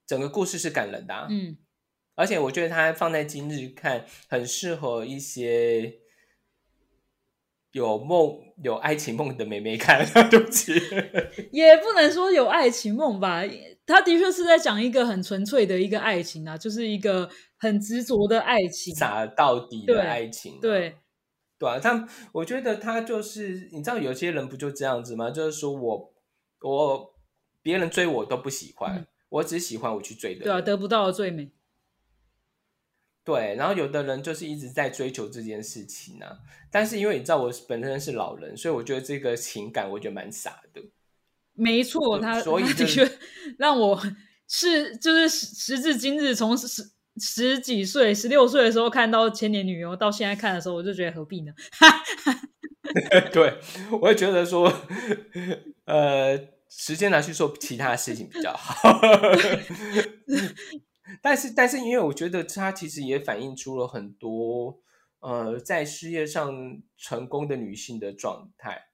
[0.04, 1.56] 整个故事是感人的，嗯，
[2.18, 5.94] 而且我觉得它放在今日看很适合一些
[7.70, 10.04] 有梦有爱情梦的妹妹看。
[10.28, 10.72] 对不起，
[11.52, 13.42] 也不能说有爱情梦吧，
[13.86, 20.58] 他的确是在讲一个很纯粹的一个爱情啊，就是一个很执着的爱情，傻到底的爱情。
[20.60, 20.96] 对，
[21.56, 25.30] 对啊，他我觉得他就是你知道有些人不就这样子吗？
[25.30, 26.12] 就是说我
[26.62, 27.14] 我。
[27.60, 30.44] 别人追我都不喜欢，我只喜欢我去追的。
[30.44, 31.50] 对啊，得不到的最美。
[33.28, 36.24] 对，然后有的人就是一直在追求这件事情呢。
[36.70, 40.80] 但是因为你知道我本身是老人，所以我觉得这个情感我觉得蛮傻的。
[41.52, 43.06] 没错，他所以的确
[43.58, 44.02] 让我
[44.48, 46.82] 是就是时至今日，从十
[47.20, 51.52] 十几岁、十六岁的时候看到《千年女优》，到现在看的时候，我就觉得何必呢？
[53.30, 53.58] 对，
[54.00, 54.72] 我也觉得说，
[55.84, 56.56] 呃。
[56.70, 59.00] 时间拿去做其他事情比较好，
[61.22, 64.80] 但是但是因为我觉得它其实也反映出了很多
[65.20, 68.88] 呃在事业上成功的女性的状态，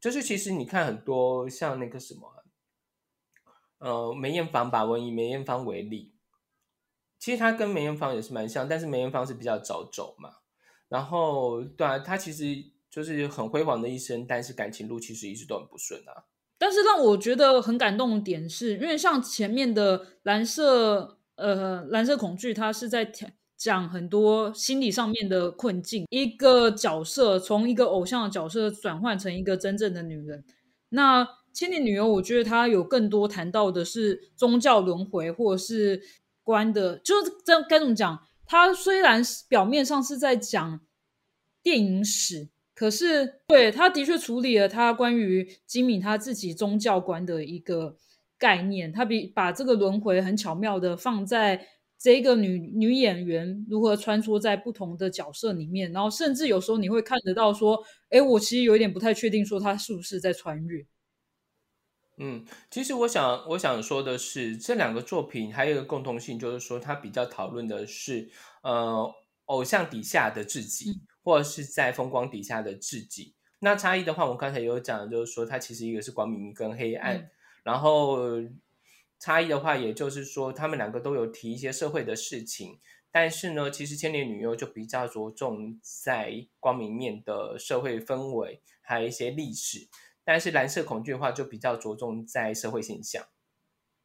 [0.00, 2.44] 就是其实你看很多像那个什么
[3.78, 6.12] 呃梅艳芳吧，我以梅艳芳为例，
[7.18, 10.30] 其实她跟梅艳芳也是蛮像，但是梅艳芳是比较早走嘛，
[10.88, 12.44] 然后对啊，她其实
[12.90, 16.24] 就是很辉煌的一生，但是感情路其实一直都很不顺啊。
[16.58, 23.10] 但是让我觉得很感动的点是，因为像前面的蓝色，呃，蓝色恐惧，它是在
[23.56, 26.06] 讲很多心理上面的困境。
[26.10, 30.44] 一个角色从一个偶像的角色转换成一个真正的女人。
[30.90, 36.00] 那千年女优，我觉得她有更多谈到的是宗教轮回，或者是
[36.42, 38.20] 关的，就是这该怎么讲？
[38.44, 40.80] 她虽然表面上是在讲
[41.62, 42.50] 电影史。
[42.72, 47.94] 可是，对他的确处理了他关于金敏他自己宗教观的一个
[48.40, 51.64] 概念，他比把这个轮回很巧妙的放在
[51.96, 60.84] 这个女女演员如何穿梭在不同的角色里面，然后甚至有时候你会看得到说，哎，我其实有一点不太确定说他是不是在穿越。
[62.16, 68.30] 嗯，其实我想我想说的是，这两个作品还有一个共同性，就是说它比较讨论的是
[68.62, 69.08] 呃
[69.44, 71.02] 偶像底下的自己。
[71.22, 77.28] 或者是在风光底下的自己，那差异的话，我刚才有讲，就是说它其实一个是光明跟黑暗，
[77.64, 78.18] 然后
[79.18, 89.88] 差异的话，也就是说他们两个都有提一些社会的事情，但是呢，其实千年女优就比较着重在光明面的社会氛围，还有一些历史，
[90.24, 93.26] 但是蓝色恐惧的话就比较着重在社会现象，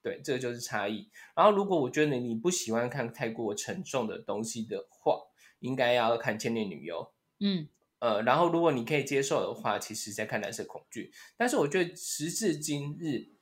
[0.02, 1.10] 对，这个就是差异。
[1.36, 5.22] 然后如果我觉得你不喜欢看太过沉重的东西的话，
[5.60, 7.02] 应该要看《千年女优》，
[7.40, 11.12] 嗯，呃，然后如果你可以接受的话，其实再看《蓝色恐惧》。
[11.38, 13.35] 但是我觉得时至今日，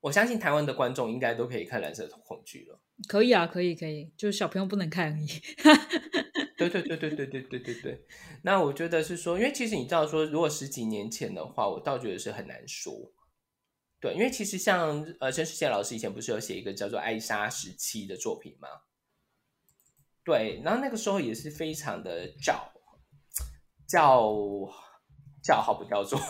[0.00, 2.80] 我相信台湾的观众应该都可以看《蓝色恐惧》了。
[3.08, 5.26] 可以啊，可以，可以，就是小朋友不能看而已。
[6.56, 8.06] 对对对对对对对对对。
[8.42, 13.12] 那我觉得是说，因为其实你知道说，如果十几年前的话，我倒觉得是很难说。
[13.98, 18.68] 对，因为其实像呃，陈世贤老师以前不是有写一个叫做《艾莎时期》的作品吗？
[20.24, 22.72] 对，然后那个时候也是非常的叫
[23.86, 24.32] 叫
[25.42, 26.20] 叫好不叫座，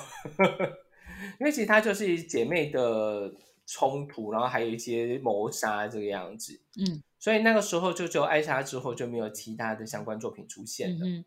[1.38, 3.32] 因为其实它就是姐妹的
[3.72, 6.60] 冲突，然后还有一些谋杀这个样子。
[6.76, 11.06] 嗯，所以那个时候就只有艾莎之后就没有其他的相关作品出现了。
[11.06, 11.24] 嗯，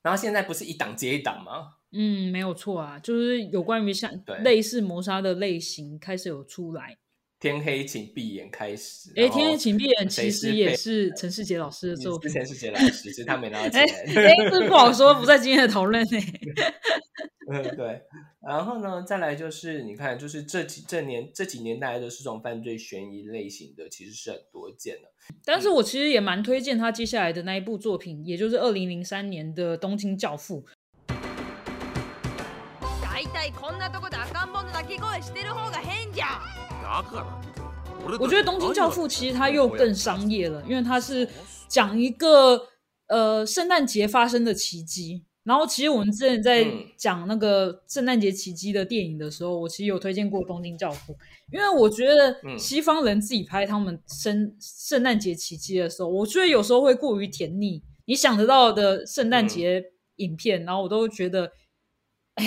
[0.00, 1.74] 然后现在不是一档接一档吗？
[1.92, 4.10] 嗯，没有错啊，就是有关于像
[4.42, 6.96] 类似谋杀的类型开始有出来。
[7.46, 9.10] 天黑请闭眼开始。
[9.16, 12.30] 哎，天黑请闭眼其实也是陈世杰老师的作品。
[12.30, 13.80] 陈世杰老师，其实他没拿到钱。
[13.82, 16.20] 哎，这不好说，不在今天的讨论内。
[17.48, 18.02] 嗯，对。
[18.44, 25.08] 然后呢，再来就是你看，就是这几这年这几年带来的是这种犯罪悬疑类型的，其实是很多见的。
[25.44, 30.62] 但是我其实也蛮推荐他接下来的那一部作品，也就是二零零三年的《东京教父》。
[38.18, 41.28] 我觉得《东京教父》其实它又更商业了，因为它是
[41.68, 42.68] 讲一个
[43.08, 45.24] 呃圣诞节发生的奇迹。
[45.42, 51.12] 然后，其实我们之前在讲那个圣诞节奇迹的电影的时候，我其实有推荐过《东京教父》，
[51.52, 57.80] 因为我觉得西方人自己拍他们圣圣诞节奇迹的时候，我觉得有时候会过于甜腻。
[58.06, 59.84] 你想得到的圣诞节
[60.16, 61.52] 影片，然后我都觉得，
[62.34, 62.44] 哎，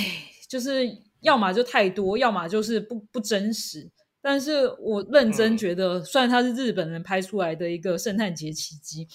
[0.49, 0.89] 就是
[1.21, 3.89] 要么就太多，要么就是不不真实。
[4.21, 9.07] 但是我认真觉得，虽然它是日本人拍出来的一个圣诞节奇迹，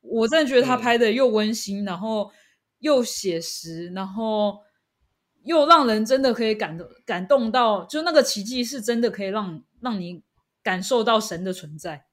[0.00, 2.30] 我真的觉得他拍的又温馨，然后
[2.78, 4.58] 又写实，然后
[5.42, 10.22] 又让人真的可以感动感动到，就那个奇迹是真的可以让让你
[10.62, 12.04] 感受到神的存在。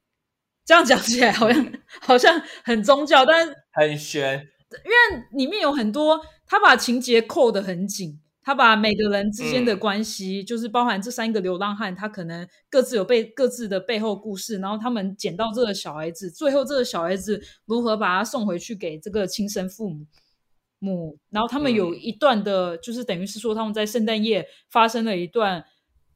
[0.65, 4.39] 这样讲起来好像好像很宗教，但是很玄，
[4.72, 8.19] 因为里面有很多，他把情节扣得很紧。
[8.44, 20.06] 他把每个人之间的关系，就是包含这三个流浪汉，他可能各自有背各自的背后故事，然后他们捡到这个小孩子，最后这个小孩子如何把他送回去给这个亲生父母
[20.80, 25.64] 母，然后他们有一段的，就是等于是说他们在圣诞夜发生了一段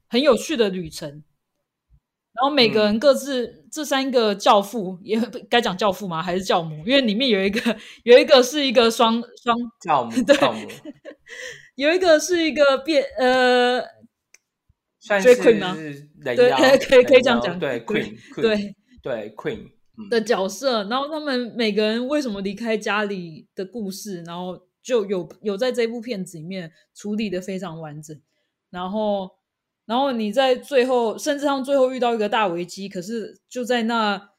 [0.06, 6.22] 很有趣的旅程，然后每个人各自这三个教父也该讲教父吗？
[6.22, 6.76] 还是教母？
[6.86, 10.68] 因为里面有一个有一个是一个双双教母， 教母。
[11.78, 13.80] 有一个是一个变呃，
[14.98, 18.74] 算是对，可以可以这样讲，对 queen，对。
[19.00, 19.70] 对 queen
[20.10, 28.20] 的角色，然后他们每个人为什么离开家里的故事，然后就有有在这部片子里面处理的非常完整，
[28.70, 29.30] 然后
[29.86, 34.30] 然后你在最后，甚至他们最后遇到一个大危机，可是就在那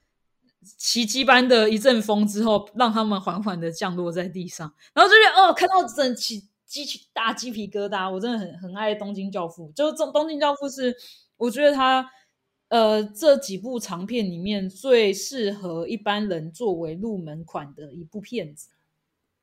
[0.78, 6.50] 奇迹般的一阵风之后，让他们缓缓的降落在地上，然后这边哦，看到整齐。
[6.70, 10.96] 鸡皮大鸡皮疙瘩，我真的很很爱《东京教父》，就是《东东京教父》是
[11.36, 12.08] 我觉得他
[12.68, 18.70] 呃这几部长片里面最适合一般人作为入门款的一部片子。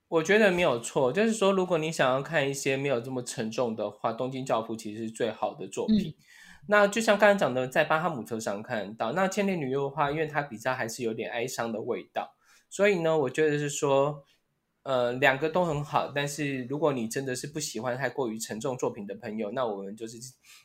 [0.07, 6.15] 我觉得没有错，就是说如果你想要看一些没有这么沉重的话，《东京教父》其实是最好的作品。
[6.69, 12.37] 那就像刚才讲的，在巴哈姆特上看到，那《千年女优》的话，因为它比较还是有点哀伤的味道，
[12.71, 14.23] 所以呢，我觉得是说。
[14.87, 20.17] 呃，两个都很好，但是如果你真的是不喜欢太过于沉重作品的朋友，那我们就是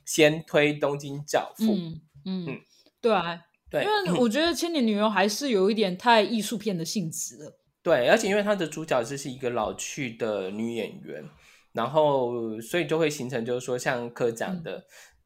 [0.05, 1.63] 先推《东京教父》。
[1.75, 2.59] 嗯嗯，
[3.01, 7.57] 对啊，对，因为我觉得《千年女优》还是有一点太艺术片的性质了。
[7.81, 11.27] 对，而且因为它的主角就是一个老去的女演员，
[11.73, 14.85] 然后所以就会形成就是说像科讲的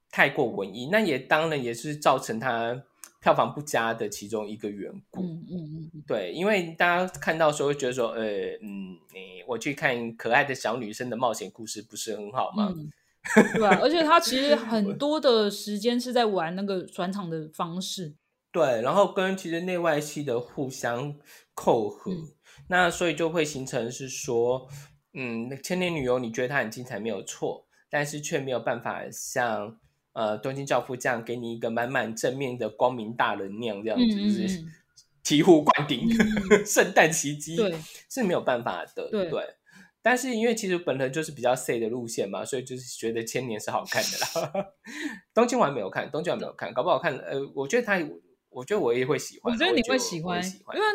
[0.09, 2.81] 太过文艺，那也当然也是造成他。
[3.25, 8.23] 票房不佳的其中一个缘故，嗯嗯嗯，对，因为大家看到时候会觉得说，呃，
[8.61, 12.71] 嗯，你我去看可爱的小女生的冒险故事不是很好吗？
[13.55, 18.13] 对啊，而且他其实 很多的时间是在玩那个转场的方式，
[18.51, 21.17] 对，然后跟其实内外戏的互相
[21.55, 22.11] 扣合，
[22.67, 24.67] 那所以就会形成是说，
[25.15, 29.79] 嗯，千年女优你觉得她很精彩没有错，但是却没有办法像。
[30.15, 34.63] 呃，东京教父这样给你一个满满正面的光明大能量，这样子就是
[35.21, 36.07] 醍醐灌顶，
[36.65, 37.75] 圣诞奇迹，对，
[38.09, 39.29] 是没有办法的，对。
[40.01, 44.67] 但是因为其实本人就是比较 C 的路线嘛，所以就是觉得千年是好看的啦。
[45.35, 47.17] 东京我还没有看，东京还没有看，搞不好看。
[47.17, 47.99] 呃，我觉得他，
[48.49, 49.53] 我觉得我也会喜欢。
[49.53, 50.85] 我觉得你会喜欢，因为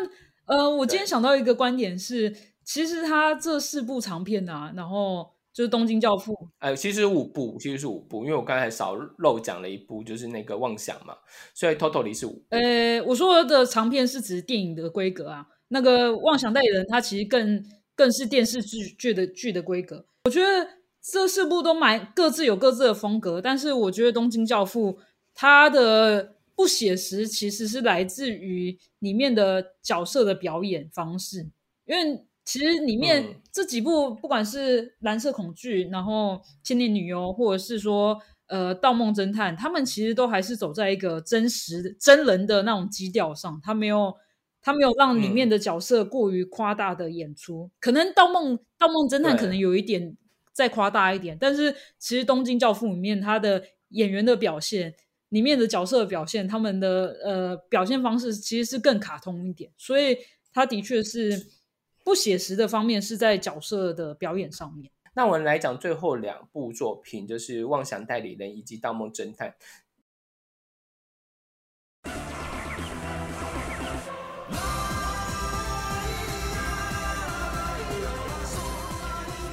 [0.46, 5.34] 呃，我今天想到一个观点是，其实他这四部长片啊，然后。
[5.52, 11.14] 就是《东京教父》呃，其实五部，其实是五部，因为我刚才少漏讲了一部，就是那个《妄想》嘛，
[11.54, 12.40] 所以 totally 是五。
[12.50, 17.64] 呃，我说的长片是指电影的规格啊，那个《妄想代理人》它其实更
[17.96, 20.06] 更是电视剧剧的剧的规格。
[20.24, 20.68] 我觉得
[21.02, 24.92] 这四部都蛮各自有各自的风格，但是我觉得《东京教父》
[25.34, 31.48] 它的不写实其实是来自于里面的角色的表演方式，
[31.86, 32.24] 因为。
[32.42, 44.16] 其实里面这几部，不管是《蓝色恐惧》，然后《千年女优》，或者是说呃《盗梦侦探》，他们其实都还是走在一个真实真人的那种基调上，他没有
[44.60, 47.70] 他没有让里面的角色过于夸大的演出。
[47.78, 50.16] 可能《盗梦盗梦侦探》可能有一点
[50.52, 54.92] 再夸大一点，但是其实《东京教父》里面他的演员的表现，
[55.28, 60.16] 里面的角色的表现，他们的呃表现方式其实是更卡通一点，所以
[60.52, 61.59] 他的确是。
[62.04, 64.90] 不写实的方面是在角色的表演上面。
[65.14, 69.48] 那我们来讲最后两部作品，就是《妄想代理人》以及《盗梦侦探》。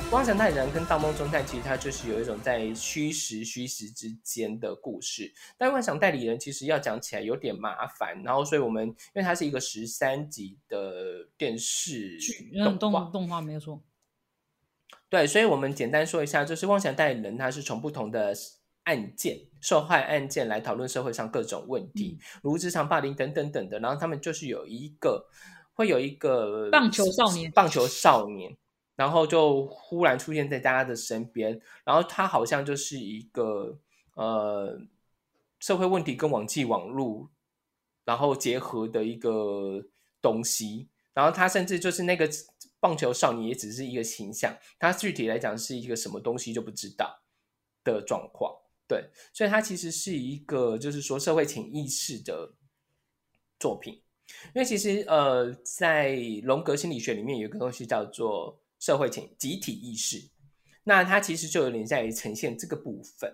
[0.10, 12.49] 妄想代理人跟盗梦侦探其实它就是有一种在虚实虚实之间的故事，但妄想代理人其实要讲起来有点麻烦，然后所以我们因为它是一个十三集的电视剧
[12.80, 13.82] 动画，动画没有错。
[15.10, 18.34] 对，所以我们简单说一下，就是妄想代理人，它是从不同的
[18.84, 25.28] 案件、受害案件来讨论社会上各种问题，如职场霸凌等等等的，然后他们就是有一个
[25.74, 28.55] 会有一个棒球少年，棒球少年。
[28.98, 33.80] 然后就忽然出现在大家的身边，然后他好像就是一个
[34.16, 34.78] 呃
[35.60, 37.30] 社会问题跟网际网络
[38.04, 39.86] 然后结合的一个
[40.22, 42.30] 东西，然后他甚至就是那个
[42.80, 47.22] 棒球少年也只是一个形象，他具体来讲是一个什么东西就不知道
[47.84, 48.54] 的状况。
[48.88, 52.54] 对，所以它其实是一个就是说社会潜意识的
[53.60, 54.02] 作品。
[54.54, 60.30] 因为其实呃，在荣格心理学里面有一个东西叫做社会潜集体意识，
[60.84, 63.34] 那它其实就有点在于呈现这个部分。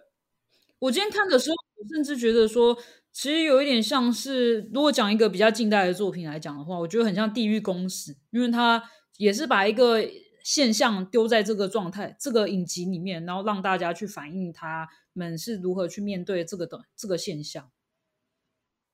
[0.79, 2.77] 我今天看的时候，我甚至觉得说，
[3.11, 8.83] 其实有一点像是，如果讲一个比较近代的作品来讲的话，我觉得很像《地狱公使》，因为它
[9.17, 10.03] 也是把一个
[10.43, 17.71] 现象丢在这个状态、这个影集里面，然后让大家去反映他们是如何去面对这个的这个现象。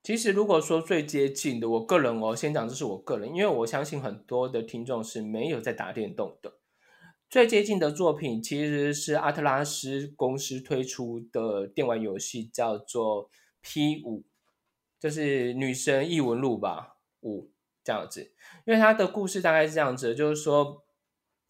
[0.10, 6.58] 其实，如果说最接近的，我个人哦，先讲这是我个人，因为我相信很多的听众是没有在打电动的。
[7.30, 13.30] 最接近的作品其实是阿特拉斯公司推出的电玩游戏，叫做
[13.62, 14.24] P 五，
[15.00, 17.52] 就是女神异闻录吧，五
[17.84, 18.34] 这样子。
[18.66, 20.86] 因为它的故事大概是这样子，就是说，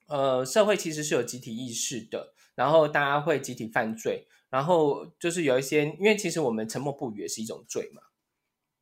[0.07, 8.01] 呃，社会其实是有集体意识的，然后大家会集体犯罪，然后就是有一些，因为其实我们沉默不语也是一种罪嘛。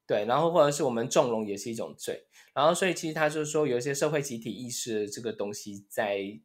[0.07, 6.39] 对，然后或者是我们纵容也是一种罪，然后所以其实他就是说有一些社会集体意识这个东西在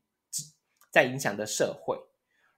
[0.90, 1.96] 在影响的社会，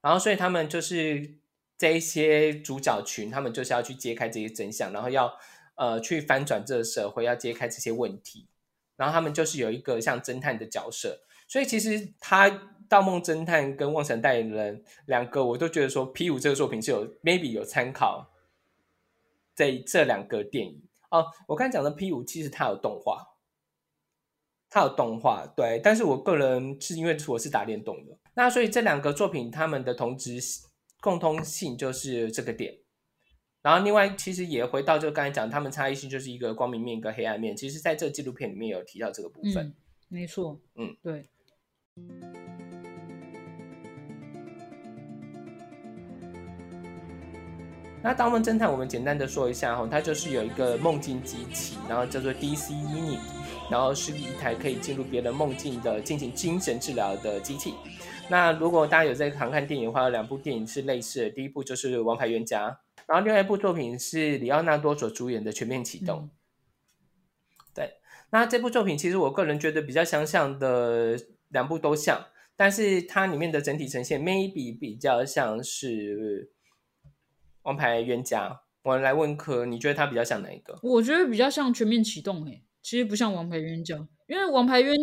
[0.01, 1.35] 然后所以他们就是
[1.77, 5.37] 这一些主角群，他们就是要去揭开这些真相，然后要
[5.75, 8.49] 呃去翻转这个社会，要揭开这些问题，
[8.97, 12.49] 然后他们就是有一个像侦探的角色，所以其实他
[12.89, 18.33] 《盗梦侦探》跟《妄想代理人》两个，我都觉得说 P 五这个作品是有 maybe 有参考
[19.55, 20.83] 这这两个电影。
[21.15, 23.25] 哦，我刚才讲的 P 五其实它有动画，
[24.69, 25.81] 它有动画，对。
[25.83, 30.41] 但是我个人是因为我是打电动的，那所以这两个作品他们的同质
[31.01, 32.81] 共通性就是这个点。
[33.63, 37.57] 然后另外其实也回到就刚才讲，他们差异性就是一个光明面一个黑暗面。
[37.57, 39.73] 其实在这纪录片里面有提到这个部分，
[40.09, 41.29] 没错，嗯，对。
[48.05, 53.19] 那《盗梦侦探》我们简单的说一下哈，它就是有一个梦境机器，然后叫做 DC Unit，
[53.71, 57.73] 然后是一台可以进入别人梦境的进行精神治疗的机器。
[58.29, 62.69] 那如果大家有在常看电影的话，有两部电影是类似的，第一部就是《王牌冤家》，
[63.07, 66.29] 然后另外一部作品是里奥纳多所主演的《全面启动》。
[67.75, 67.95] 对，
[68.29, 76.51] 那这部作品其实我个人觉得比较相像的两部都像，但是它里面的整体呈现 maybe 比较像是。
[77.65, 80.79] 王牌冤家，我来问科，你觉得他比较像哪一个？
[80.83, 83.97] 我觉得比较像全面启动，诶，其实不像王牌冤家，
[84.27, 84.97] 因为王牌冤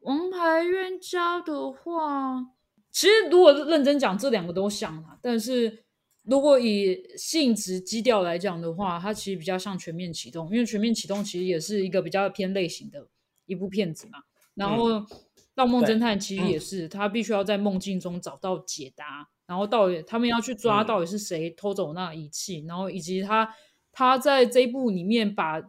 [0.00, 2.46] 王牌冤家的话，
[2.90, 5.18] 其实如果认真讲，这两个都像啦。
[5.22, 5.84] 但是
[6.22, 13.06] 如果以性质基调来讲的话，它其实比较像全面启动，因为全面启动其实也是一个比较偏类型的
[13.44, 14.20] 一部片子嘛。
[14.54, 15.06] 然后
[15.54, 19.28] 盗梦侦探其实也是，他必须要在梦境中找到解答。
[19.52, 23.54] 然后到底他们要去抓到底是谁偷走那仪器，然后以及他
[23.92, 25.62] 他在这一部里面把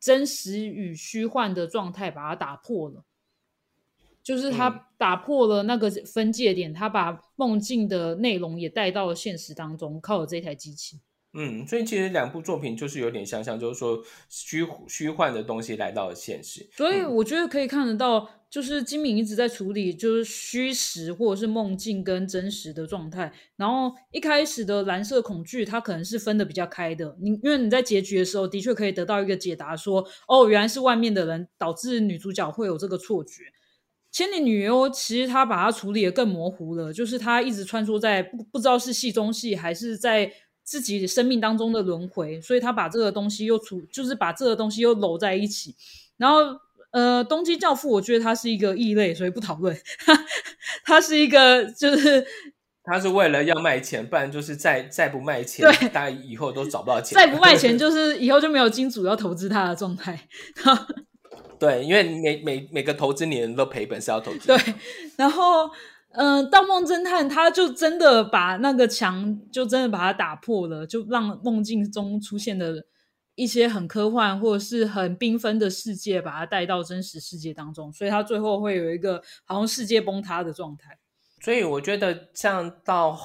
[0.00, 3.04] 真实与虚幻的状态把它打破了，
[4.22, 10.98] 就是他打破了那个分界点，他把梦境的内容也带到了现实当中，靠了这台机器。
[11.40, 16.68] 嗯，所以其实两部作品就是有点相像，就是说虚虚幻的东西来到了现实。
[16.76, 23.32] 所以我觉得可以看得到，就是金敏一直在处理就是虚实或者是梦境跟真实的状态。
[23.54, 27.16] 然后一开始的蓝色恐惧，它可能是分的比较开的。
[27.20, 33.44] 你因为你在结局的时候，的确可以得到一个解答，说哦，原来是外面的人导致女主角会有这个错觉。
[34.10, 40.32] 千里女优其实她把它处理的更模糊了，就是她一直穿梭在不不知道是戏中戏还是在。
[40.68, 45.74] 自己生命当中的轮回，所以他把这个东西又处，就是把这个东西又搂在一起。
[46.18, 46.42] 然后，
[46.90, 49.74] 呃，东京教父，我觉得他是一个异类，所以不讨论。
[50.84, 52.22] 他是一个，就是
[52.84, 57.16] 他是为了要卖钱，不然就是再再不卖钱，对，大家以后都找不到钱。
[57.16, 60.28] 再不卖钱，就是以后就没有金主要投资他的状态。
[61.58, 64.48] 对，因为每每每个投资年都赔本是要投资。
[64.48, 64.74] 对，
[65.16, 65.70] 然后。
[66.12, 72.86] 嗯，《盗梦侦探》他就真的把那个墙，就真的把它打破了，就让梦境中出现的
[73.34, 80.98] 一些很科幻或者是很缤纷的世界，把它带到真实世界当中，所以他最后会有一个好像世界崩塌的状态。
[81.40, 83.16] 所以我觉得，像到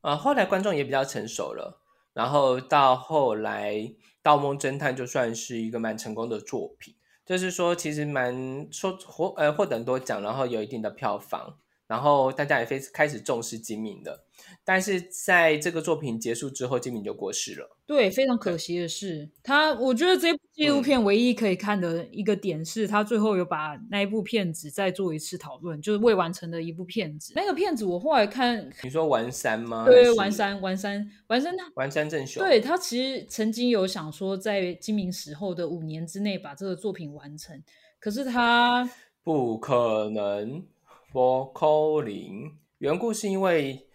[0.00, 1.82] 呃后来观众也比较成熟了，
[2.14, 3.72] 然后到后来
[4.22, 6.94] 《盗梦侦探》就算是一个蛮成功的作品，
[7.26, 11.58] 就是说其实蛮说获呃获得很多奖，然后有一定的票房。
[11.86, 14.24] 然后大家也非开始重视金敏的。
[14.64, 17.76] 但是在这个作品结束之后，金敏就过世了。
[17.86, 27.32] 对，非常可惜的是，他我觉得这部纪录片唯一可以看的一个点是，他最后有把那一部片子再做一次讨论，就是未完成的一部片子。
[27.36, 29.84] 那个片子我后来看，你说完山吗？
[29.86, 32.42] 对，完山，完山，完山，他完山正雄。
[32.42, 37.62] 对他其实曾经有想说，在金明死后的五年之内把这个作品完成，
[38.00, 38.88] 可是他
[39.22, 40.64] 不可能，
[41.14, 41.66] 不可
[42.04, 42.52] 能。
[42.78, 43.86] 缘故是因为。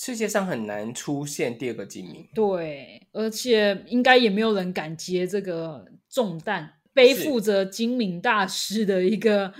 [0.00, 9.52] 世界上很难出现第二个金明，对，而且应该也没有人敢接这个重担，背负着金敏大师的一个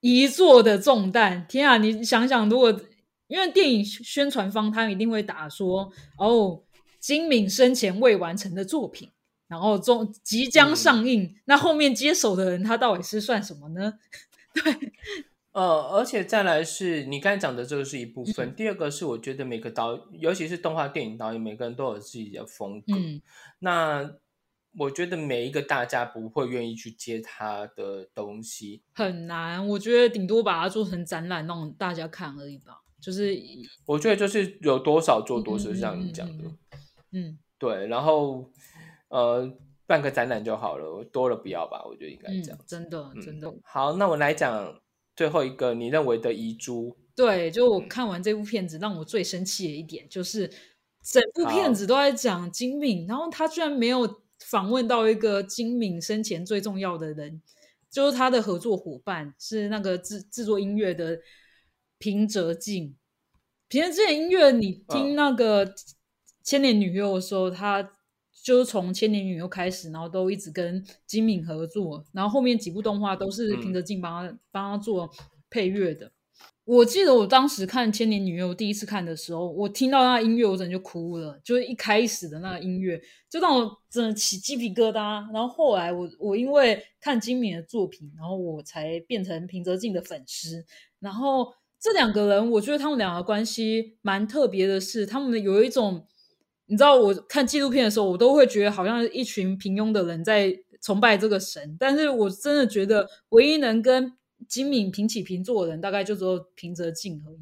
[0.00, 1.46] 遗作的重担。
[1.48, 2.80] 天啊，你想想，如果
[3.28, 5.88] 因为电影宣传方，他一定会打说，
[6.18, 6.64] 哦，
[6.98, 9.08] 金敏生前未完成的作品，
[9.46, 13.94] 然后中即将上映，那后面接手的人，他到底是算什么呢？
[14.52, 14.92] 对。
[15.52, 22.94] 呃，而且再来是你刚才讲的这个是一部分，第二个是我觉得每个导，尤其是动画电影导演，每个人都有自己的风格。
[22.94, 23.20] 嗯，
[23.58, 24.14] 那
[24.78, 29.66] 我觉得每一个大家不会愿意去接他的东西，很难。
[29.66, 32.80] 我觉得顶多把它做成展览，让大家看而已吧。
[33.00, 33.36] 就是
[33.86, 36.44] 我觉得就是有多少做多少，像你讲的，
[37.10, 37.88] 嗯，对。
[37.88, 38.48] 然后
[39.08, 39.52] 呃，
[39.84, 41.82] 办个展览就好了，多了不要吧。
[41.84, 42.58] 我觉得应该这样。
[42.64, 43.52] 真的，真的。
[43.64, 44.80] 好，那我来讲。
[45.20, 46.96] 最后一个，你认为的遗珠？
[47.14, 50.50] 对，就我看完这部片子，让我最生气的一点就是，
[51.02, 57.42] 整部片子都在讲金敏，然后他居然没有访问到一个金敏生前最重要的人，
[57.90, 61.18] 就是他的合作伙伴，是那个制制作音乐的
[61.98, 62.96] 平泽静。
[63.68, 65.66] 平泽静的音乐，你听那个
[66.42, 67.92] 《千年女优》的时候，他。
[68.50, 75.08] 就是从《千年女优》开始，然后都一直跟金敏合作，然后后面几部动画都是平泽静帮他帮他做
[75.48, 76.10] 配乐的。
[76.64, 81.38] 我记得我当时看《千年女优》第一次看的时候，我听到那音乐，我真的就哭了。
[81.44, 85.32] 就是一开始的那个音乐，就让我真的起鸡皮疙瘩。
[85.32, 90.64] 然后后来我我因为看金敏的作品，然后我才变成平泽静的粉丝。
[90.98, 96.04] 然后这两个人，我觉得他们两个关系蛮特别的，是他们有一种。
[96.70, 104.12] 你知道我看纪录片的时候，我都会觉得好像一群平庸的人在崇拜这个神，但是我真的觉得唯一能跟
[104.46, 107.40] 金敏平起平坐的人，大概就只有平泽静而已。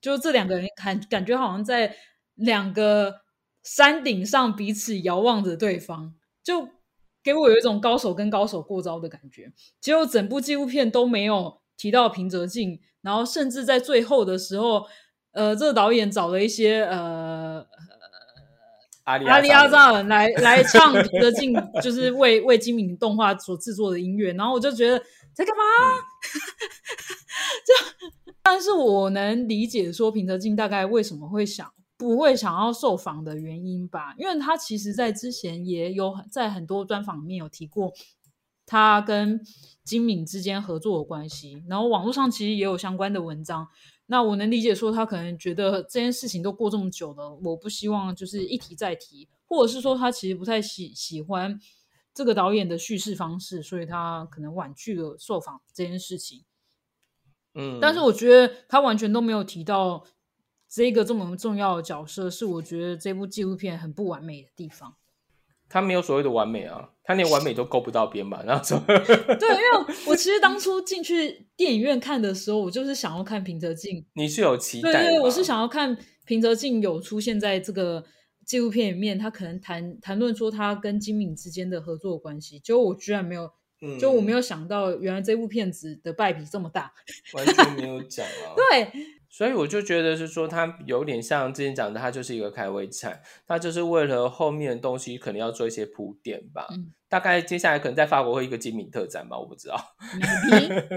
[0.00, 1.94] 就这两个人感感觉好像在
[2.34, 3.20] 两个
[3.62, 6.68] 山顶上彼此遥望着对方，就
[7.22, 9.52] 给我有一种高手跟高手过招的感觉。
[9.80, 14.86] 结果整部纪录片都没有提到平泽静，然后甚至在最后的时候，
[15.30, 17.64] 呃，这个导演找了一些呃。
[19.06, 24.98] 阿阿里阿扎人来来唱平泽静，就是为为金敏动画所制作的音乐，然后我就觉得
[25.32, 25.62] 在干嘛？
[27.64, 27.72] 就
[28.42, 37.92] 但是我能理解说平泽静大概为什么会想不会想要受访的原因吧，因为他其实在之前也有在很多专访里面有提过
[38.66, 39.40] 他跟
[39.84, 43.68] 金敏之间合作的关系，然后网络上其实也有相关的文章。
[44.06, 51.58] 那我能理解，说他可能觉得这件事情都过这么久了，我不希望就是一提再提，或者是说他其实不太喜喜欢
[52.14, 56.44] 这个导演的叙事方式，所以他可能婉拒了受访这件事情。
[57.54, 60.04] 嗯，但是我觉得他完全都没有提到
[60.68, 64.96] 这个这么重要的角色，是我觉得这部纪录片很不完美的地方。
[65.68, 68.42] 他没有所谓的完美啊，他连完美都够不到边吧？
[68.46, 74.04] 然后说， 对，因为我其实当初进去电影院看的时候，我就是想要看平泽静。
[74.14, 74.92] 你是有期待？
[74.92, 78.04] 对对，我是想要看平泽静有出现在这个
[78.44, 82.58] 纪录片里面，他可能谈谈论说他跟金敏之间的合作关系。
[82.60, 83.50] 结果我居然没有，
[84.00, 86.92] 就我没有想到，原来这部片子的败笔这么大，
[87.34, 88.54] 完全没有讲啊。
[88.70, 88.92] 对。
[89.36, 96.66] 所以我就觉得是说，他有点像之前讲的，他就是一个开胃菜，他就是为了后面的东西可能要做一些铺垫吧。
[96.70, 99.76] 嗯，大概接下来可能在法国会一个精品特展吧，我不知道。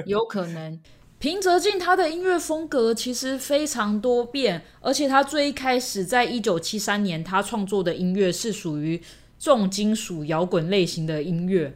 [0.05, 0.79] 有可能。
[1.17, 9.01] 平泽静他的音乐风格其实非常多变，而且他最一开始在一九七三年他创作的音乐是属于
[9.37, 11.73] 重金属摇滚类型的音乐，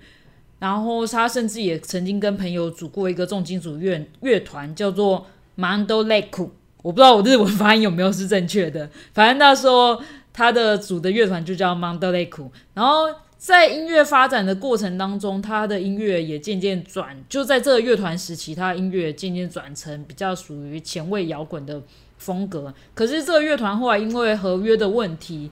[0.60, 5.26] 然后他甚至也曾经跟朋友组过一个重金属乐乐团，叫做。
[5.58, 6.50] Mando Lake，
[6.82, 8.90] 我不知道我日文发音有没有是正确的。
[9.14, 10.02] 反正那时候
[10.32, 12.50] 他的组的乐团就叫 Mando Lake。
[12.74, 13.06] 然后
[13.38, 21.82] 在音乐发展的过程当中，他的音乐也渐渐转，就在这个乐团时期，他音乐渐渐转成比较属于前卫摇滚的
[22.18, 22.74] 风格。
[22.94, 25.52] 可是这个乐团后来因为合约的问题，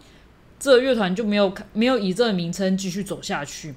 [0.57, 3.75] 这个乐团就没有没有以这个名称继续走下去。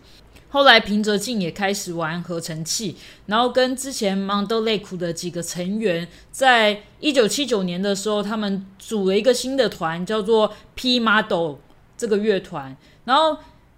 [0.54, 2.94] 后来平泽静也开始玩合成器，
[3.26, 11.56] 然后跟之前 m o n d l a k e 的几个成员，在一九七九年的时候，他们组了一个新的团，叫做 P Model
[11.98, 12.76] 这个乐团。
[13.04, 13.36] 然后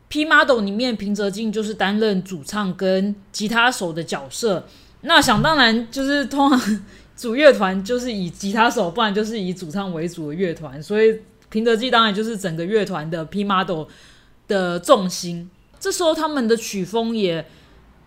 [0.08, 4.66] P Model 里面平泽静就是担任主唱跟吉他手的角色。
[5.00, 6.84] 那想当然就是通常
[7.16, 13.84] 主乐团就是以吉他手，不然就是以主唱为主的乐团，所以平泽静当然就是整个乐团的 P Model
[14.46, 15.50] 的重心。
[15.86, 17.46] 这时候他们的曲风也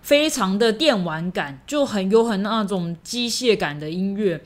[0.02, 4.44] 非常的电玩感，就很有很那种机械感的音乐。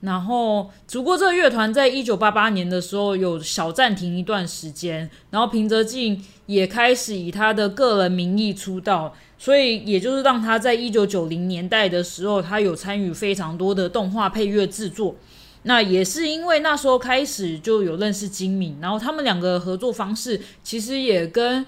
[0.00, 15.16] 然后，只不过这个乐团在一九八八年的时候有小暂停一段时间，然后平泽静也开始以他的个人名义出道，所以也就是让他在一九九零年代的时候，他有参与非常多的动画配乐制作。
[15.62, 21.64] 那也是因为那时候开始就有认识金敏，然后他们两个合作方式其实也跟。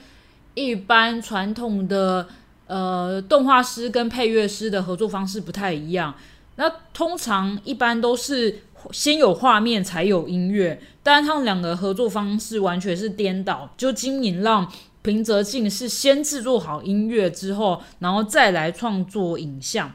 [0.57, 2.27] 一般传统的
[2.67, 6.15] 呃动画师跟配乐师的合作方式不太一样，
[6.57, 14.67] 那通常一般都是先有画面才有音乐，但他们两个合作方式完全是颠倒，就金敏让
[15.03, 19.93] 平泽静是先制作好音乐之后，然后再来创作影像，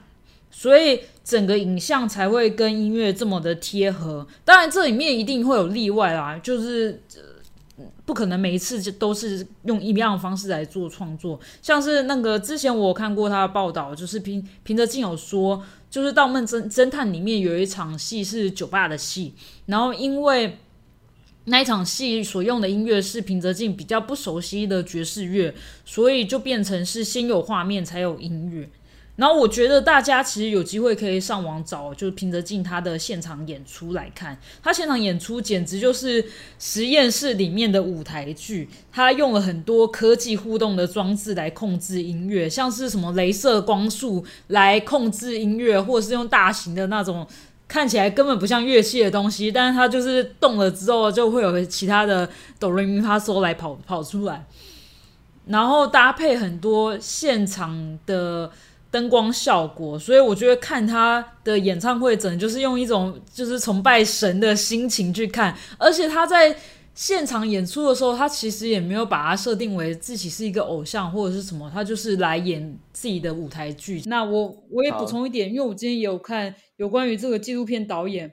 [0.52, 4.28] 所以整个影像才会跟音乐这么的贴合。
[4.46, 7.02] 当然这里面一定会有例外啦，就是。
[8.06, 19.34] 不可能每一次就都是用一样的方式来做创作，像是那个之前我看过他的报道，就是平平泽静有说，就是《盗梦侦侦探》里面有一场戏是酒吧的戏，
[19.66, 20.58] 然后因为
[21.46, 25.54] 那一场戏所用的音乐是平泽静比较不熟悉的爵士乐，
[25.84, 28.70] 所以就变成是先有画面才有音乐。
[29.18, 34.36] 然后我觉得大家其实有机会可以上网找，就是平泽进他的现场演出来看。
[34.64, 36.26] 他现场演出简直就是
[36.58, 38.68] 实验室里面的舞台剧。
[38.92, 47.28] 他用了很多科技互动的装置来控制音乐，像是什么镭射光束来控制音乐，或者是用大型的那种
[47.68, 54.46] 看起来根本不像乐器的东西，但是它就是动了之后就会有其他的哆来咪发嗦来跑跑出来，
[55.46, 58.50] 然后搭配很多现场的。
[58.92, 65.58] 灯光效果，所以我觉得看他的演唱会，整就是用一种就是崇拜神的心情去看。
[65.78, 66.54] 而且他在
[66.94, 74.04] 现场演出的时候，他其实也没有把它设定为自己是一个偶像或者是什么，他就是来演自己的舞台剧。
[74.08, 78.30] 那我我也补充一点，因为我今天也有看有关于这个纪录片导演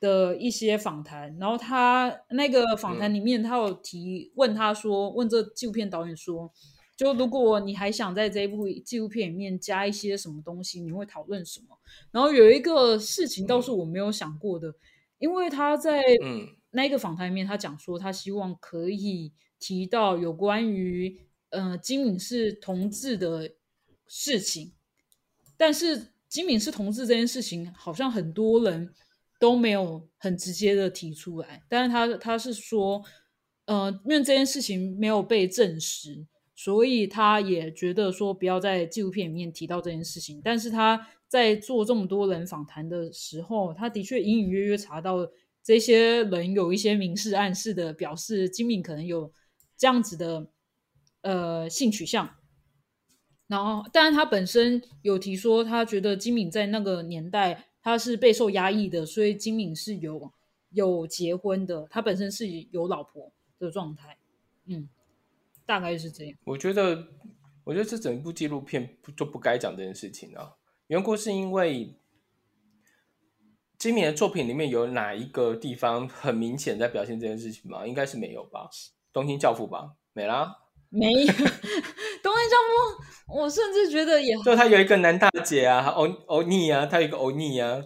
[0.00, 6.50] 的一些访谈，然后他那个访谈里面，他有提问他说，问这纪录片导演说。
[6.94, 11.76] 就如果你还想在这一部纪录片里面加一些什么东西，你会讨论什么？
[12.10, 14.72] 然后有一个事情倒是我没有想过的，
[15.18, 16.02] 因为他在
[16.70, 21.18] 那个访谈里面，他讲说他希望可以提到有关于
[21.48, 23.50] 呃金敏是同志的
[24.06, 24.72] 事情，
[25.56, 28.94] 但是金敏是同志这件事情，好像很多人
[29.40, 33.02] 都没有很直接的提出来，但是他他是说，
[33.64, 36.26] 呃，因为这件事情没有被证实。
[36.64, 45.28] 所以他也觉得说不要在纪录片里面提到这件事情，但是他在做这么多人访谈的时候，他的确隐隐约约查到
[45.60, 49.32] 这些人有一些明示暗示的表示金敏可能有
[49.76, 50.46] 这样子的
[51.22, 52.30] 呃性取向，
[53.48, 60.32] 然后，但是他本身有提说他觉得金敏在那个年代他是备受压抑的，所以金敏是有
[60.70, 64.16] 有结婚的，他本身是有老婆的状态，
[64.66, 64.88] 嗯。
[65.66, 66.34] 大概是这样。
[66.44, 67.06] 我觉得，
[67.64, 70.52] 我觉得这整部纪录片就不该讲这件事情啊。
[70.88, 71.96] 缘故是因为
[73.78, 77.86] 今年的作品里面有哪一个地方很明显在表现这件事情吗？
[77.86, 78.68] 应该是没有吧。
[79.12, 80.56] 东京教父吧，没啦。
[80.88, 81.26] 没有。
[81.32, 87.82] 东京教父，我甚至觉得也就他有一个男大姐啊，欧欧尼啊，他有一个欧尼啊。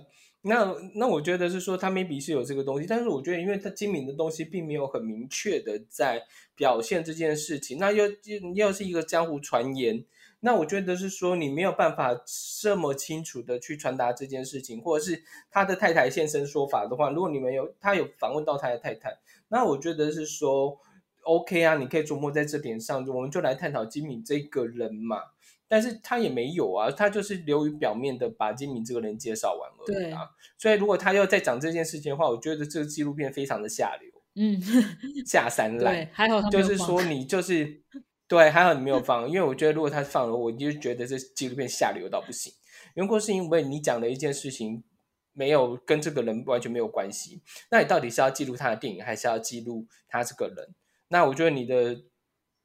[0.48, 6.22] 那那我觉得是说他 maybe 是有这个东西，但是我觉得因为他精明的东西并没有很明确的在
[6.54, 10.04] 表现这件事情，那又又又是一个江湖传言，
[10.40, 12.22] 那我觉得是说你没有办法
[12.60, 19.18] 这么清楚的去传达这件事情，或者是他的太太现身说法的话，如果你们有他有访问到他的太太，
[19.48, 20.78] 那我觉得是说
[21.24, 25.22] OK 啊，你可以琢磨在这点上，我们就来探讨金敏这个人嘛。
[25.68, 30.30] 但是他也没有啊，他就是流于表面的把金敏这个人介绍完而已啊。
[30.56, 34.60] 所以如果他要再讲这件事情的话，我觉得这个纪录片非常的下流，嗯，
[35.26, 35.94] 下三滥。
[35.94, 37.82] 对，还好就是说你就是
[38.28, 42.52] 对，还好你没有放，因为我觉得如果他放了，我就觉得这纪录片下流到不行。
[42.94, 44.84] 原果是因为你讲的一件事情
[45.32, 50.74] 没有跟这个人完全没有关系，那你到底是要记录他的电影，还是要记录他这个人？
[51.08, 52.04] 那我觉得你的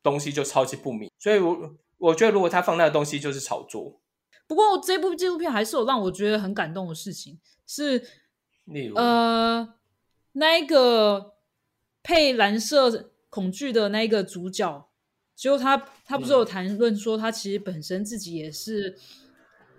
[0.03, 1.09] 东西就超级不明。
[1.17, 1.75] 所以，我。
[2.01, 4.01] 我觉得如果他放那个东西就是炒作。
[4.47, 8.05] 不过这部纪录片还是有让我觉得很感动的事情，是
[8.65, 9.75] 例如，呃，
[10.33, 11.35] 那一个
[12.03, 14.89] 配蓝色恐惧的那一个主角，
[15.35, 18.97] 就他他不是有谈论说他其实本身自己也是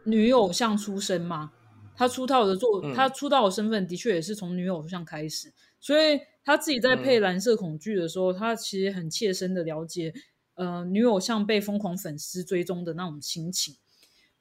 [0.05, 1.53] 女偶像出身嘛？
[1.95, 10.15] 他出道的做，他出道的身份的确也是从女偶像开始，所以他自己在配蓝色恐惧的时候，他其实很切身的了解，
[10.63, 13.75] 呃，女偶像被疯狂粉丝追踪的那种心情。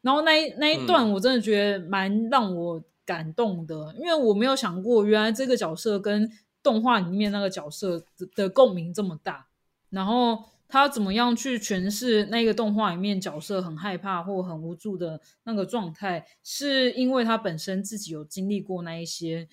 [0.02, 8.06] 然后那一那一段我真的觉得蛮让我感动的，因为我没有想过原来这个角色跟动画里面那个角色
[8.36, 9.48] 的共鸣这么大。
[9.90, 19.48] 然后他怎么样去诠释那个动画里面角色很害怕或很无助的那个状态，是因为他本身自己有经历过那一些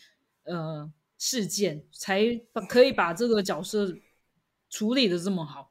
[0.45, 2.39] 呃事件，才
[2.69, 3.97] 可以把这个角色
[4.69, 5.68] 处理的这么好。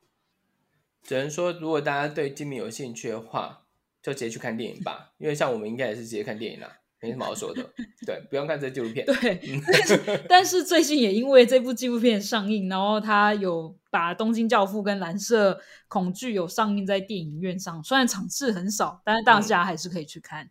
[1.07, 3.63] 只能说，如果大家对金敏有兴趣的话。
[3.99, 7.61] 就直接去看电影吧，因为像我们应该也是直接看电影啦，没什么好说的。
[8.07, 9.05] 对，不用看这纪录片。
[9.05, 20.49] 对，但是但是最近也因为这部纪录片上映，然后他有把《东京教父》跟《蓝色恐惧》有上映在电影院上，虽然场次很少，但是大家还是可以去看。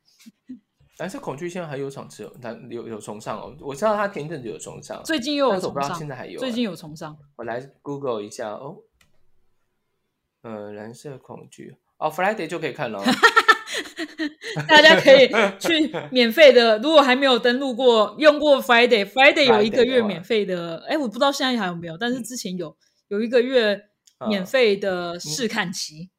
[0.98, 3.56] 蓝色恐惧现在还有场次，它有有重上哦。
[3.60, 6.38] 我知道它前一阵子有重上，最近又有重上，现在还有。
[6.38, 8.82] 最近有重上，我来 Google 一下哦。
[10.46, 13.02] 呃，蓝色恐惧哦，Friday 就可以看了。
[14.68, 15.26] 大家可以
[15.58, 22.76] 去 免费的，如果还没有登录过用过 Friday，Friday 有一个月免费的，哎，我不知道现在还有没有，但是之前有
[23.08, 23.88] 有一个月
[24.28, 26.10] 免费的试看期。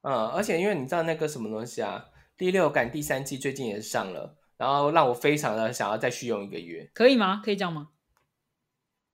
[0.00, 2.06] 嗯，而且因为你知道那个什么东西啊，
[2.38, 7.42] 第六感第三季最近也上了，然后让我非常的想要再续用一个月，可以吗？
[7.44, 7.88] 可以这样吗？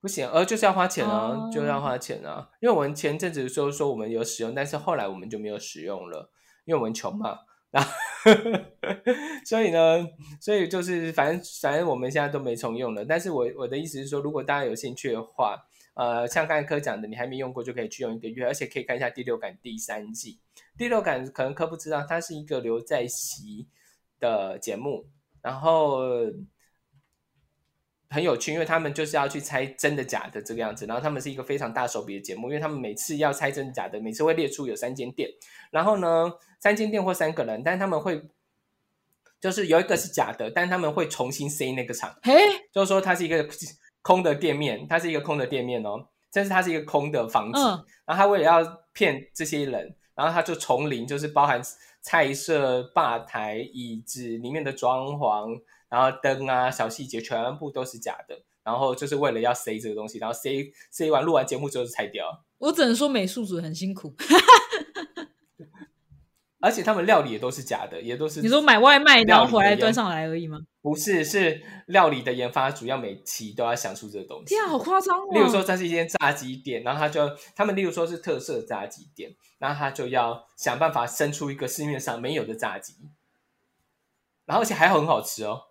[0.01, 6.31] 不行，呃，就是要花钱啊，就要花钱啊，因为我们前阵子说说我们有使用，但是后来我们就没有使用了。
[6.65, 7.39] 因为我们穷嘛，
[7.71, 7.91] 然后
[9.43, 10.07] 所以呢，
[10.39, 13.03] 所以就是反正反正我们现在都没重用了。
[13.03, 15.57] 但是我我的意思是说，如果大家有兴趣的话，
[15.95, 20.39] 呃，像刚才科讲的，你还没用过就可以去用一个月，而且可以看一下第六感第三季。
[20.77, 23.67] 第六感可能科不知道，它是一个刘在熙
[24.19, 25.09] 的节目，
[25.41, 25.99] 然后。
[28.11, 35.29] 很有趣，因为他们就是要去猜真的假的这个样子，然后他们是一个非常大手笔的节目，因为他们每次要猜真的假的，每次会列出有三间店，
[35.69, 38.19] 然后呢，三间店或三个人，但是他们会
[39.39, 42.33] 就是有一个是假的，但是他们会重新塞那个场，嘿，
[42.71, 43.47] 就是说它是一个
[44.01, 47.59] 空的店面，它是一个空的店面哦，但是它是一个空的房子，
[48.05, 51.61] 然后他为了要骗这些人，然后他就从零，就是包含
[52.01, 55.61] 菜色、吧台、椅子里面的装潢。
[55.89, 60.49] 然后灯啊，小细节全部都是假的，然后就是为了要塞这个东西，然后塞
[60.91, 62.43] 塞完录完节目之后就拆掉。
[62.59, 64.13] 我只能说美术组很辛苦，
[66.61, 70.59] 而且他们料理也都是假的，也都是你说买外卖然后回来端上来而已吗？
[70.81, 74.45] 不是，是料理的研发主要每期都要想出这个东西。
[74.45, 75.27] 天啊，好夸张哦！
[75.33, 82.93] 例如说，这是一间炸鸡店，然后他就他们例如说是特色炸鸡店，然后他就要想办法生出一个市面上没有的炸鸡，
[84.45, 85.63] 然后而且还很好吃哦。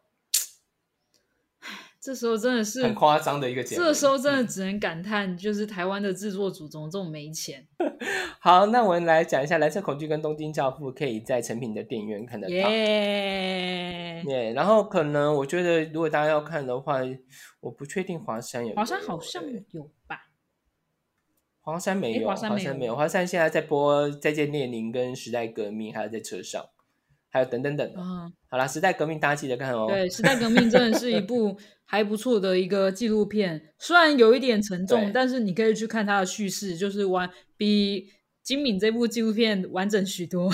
[2.01, 3.83] 这时候真的是很夸张的一个节目。
[3.83, 7.67] 这时候真的只能感叹，就是台湾的制作组怎么这么没钱。
[8.41, 12.55] 好，那我们来讲一下《蓝色恐惧》跟《东京教父》可以在成品的电影院看得到。
[12.55, 14.23] 耶！
[14.27, 14.53] 耶！
[14.53, 17.01] 然后可能我觉得，如果大家要看的话，
[17.61, 18.75] 我不确定华山有。
[18.75, 19.43] 华山好像
[19.73, 20.29] 有吧？
[21.61, 22.95] 华山没有，华山没有。
[22.95, 26.65] 华山现在在播《再见列宁》跟《时代革命》，还有在车上。
[27.39, 29.87] 还有等等等，啊，好啦，时代革命大家记得看哦。
[29.89, 38.11] 对，时代革命真的是一部 还不错的一个纪录片，虽然有一点沉重，但是你可以去看它的叙事，就是完比
[38.43, 40.53] 金敏这部纪录片完整许多。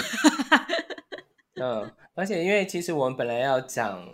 [1.56, 4.06] 嗯，而且因为其实我们本来要讲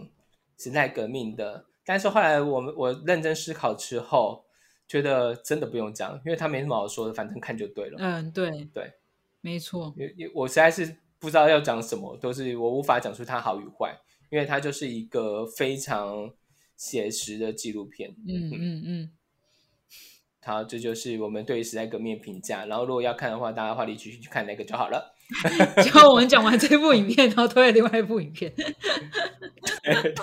[0.56, 4.44] 时代革命的，但是后来我们我认真思考之后，
[4.86, 7.96] 觉得真的不用讲，因为他没什么好说的，反正看就对了。
[7.98, 8.92] 嗯，对对，
[9.40, 9.92] 没错。
[10.34, 10.96] 我实在是。
[11.20, 13.96] 不知道要讲什么，都是我无法讲出它好与坏，
[14.30, 16.30] 因为它就是一个非常
[16.76, 18.10] 写实的纪录片。
[18.26, 19.10] 嗯嗯嗯。
[20.42, 22.64] 好，这就是我们对时代革命评价。
[22.64, 25.14] 然后，如果要看的话，大家话里继续去看那个就好了。
[25.84, 28.50] 就我们讲完这部影片，然后推了另外一部影片。
[29.84, 30.14] 对，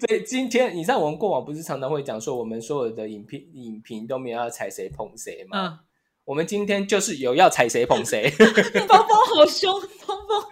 [0.00, 5.58] 所以今天你知道，我们过往不是常常会讲说，我们所有的影片影评都没有要踩谁捧谁吗？
[5.58, 5.78] 嗯。
[6.24, 10.50] 我们今天就是有要踩谁捧谁，芳芳好凶，芳芳。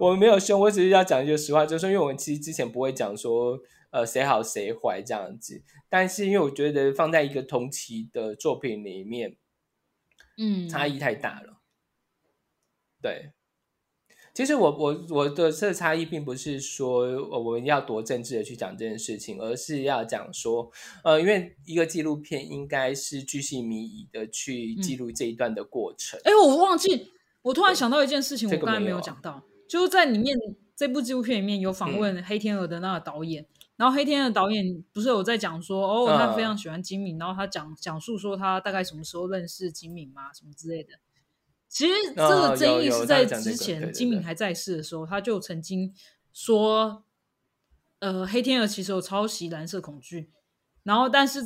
[0.00, 9.36] 我们没有凶，我只是要讲一句实话，就是因为我们其实之前不会讲说呃谁好谁坏这样子，但是因为我觉得放在一个同期的作品里面，
[10.38, 11.60] 嗯，差异太大了。
[13.02, 13.32] 对，
[14.36, 20.70] 其实我我我的这差异并不是说我们要多政治的去讲这件事情，而是要讲说，
[21.02, 26.20] 呃，因为一个纪录片应该是巨细靡遗的去记录这一段的过程。
[26.24, 30.36] 哎，我忘记，我突然想到一件事情，我刚才没有讲到，就是在里面
[30.76, 33.46] 这部纪录片里面有访问黑天鹅的那个导演。
[33.78, 40.90] 然后黑天的导演不是有在讲说，哦，他非常喜欢金敏，然后他讲讲述说他大概什么时候认识金敏嘛，什么之类的。
[41.68, 45.92] 其实这个争议是在之前金敏还在世的时候，他就曾经
[46.32, 47.04] 说，
[47.98, 50.20] 呃，黑天鹅其实有抄袭《蓝色恐惧》，
[50.82, 51.40] 然后但是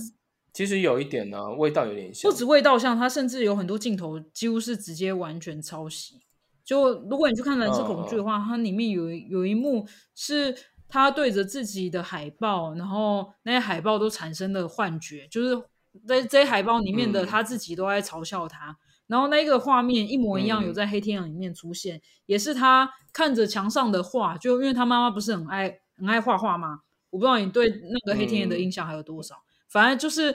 [0.52, 6.20] 其实有一点呢，味道有点像，不止味道像，他甚至有很多镜头几乎是直接完全抄袭。
[6.64, 10.56] 就如果你去看《蓝色恐惧》的话，它里面有有一幕是。
[10.92, 15.56] 他对着自己的海报，然后那些海报都产生了幻觉，就是
[16.04, 18.76] 在这些海报里面的他自己都在嘲笑他。
[19.10, 26.82] 然后那个画面一模一样，有在黑天鹅里面出现，也是他看着墙上的画，就因为他妈妈不是很爱很爱画画吗？
[27.10, 29.34] 我不知道你对那个黑天鹅的印象还有多少，
[29.68, 30.32] 反正就是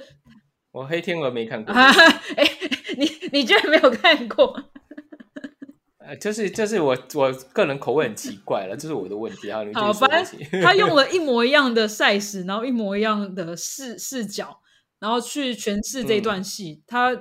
[0.72, 1.72] 我黑天鹅没看过。
[1.74, 2.44] 哎，
[2.98, 4.62] 你你居然没有看过？
[6.00, 9.62] 呃，就是就是我我个人口味很奇怪了，这是我的问题啊。
[9.74, 14.60] 好，反正他用了一模一样的 size，然后一模一样的视视角，
[15.00, 16.84] 然后去诠释这段戏。
[16.86, 17.16] 他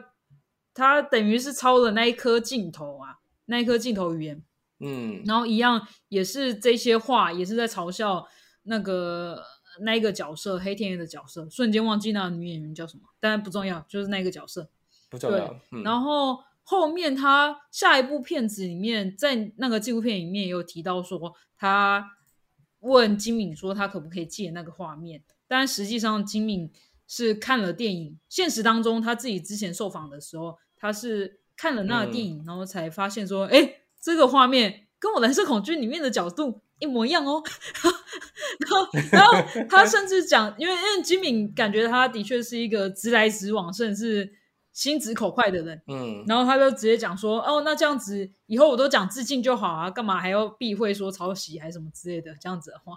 [0.74, 4.42] 他等于是抄了那一颗镜头啊，那一颗镜头语言。
[4.80, 8.26] 嗯，然后一样也是这些话，也是在嘲笑
[8.64, 9.42] 那个
[9.80, 11.48] 那一个角色黑天鹅的角色。
[11.48, 14.68] 瞬间忘记那个女演员叫什么，但不重要，就是那个角色
[15.08, 15.58] 不重要。
[15.84, 16.42] 然后。
[16.66, 22.16] 后面他下一部片子里面，在那个纪录片里面也有提到说，他
[22.80, 26.72] 问金敏说他可不可以借那个画面，但实际上金敏
[27.06, 37.42] 是看了电影，现实当中他自己之前受访的时候，他是看了那个电影，然后才发现说，哎，这个画面跟我 蓝色恐惧里面的角度一模一样哦。
[38.60, 44.34] 然后，然后他甚至讲，因为因为金敏感觉他的确是一个直来直往，甚至。
[44.74, 52.96] 心直口快的人，嗯，然后他就直接讲说，哦，那这样子以后我都讲致敬就好啊，干嘛还要避讳说抄袭还是什么之类的这样子的话？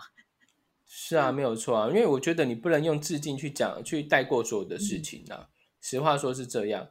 [0.88, 5.50] 是啊，没有错啊，因为我觉得你不能用致敬去讲去带过所有的事情啊。
[5.80, 6.88] 实话说是这样。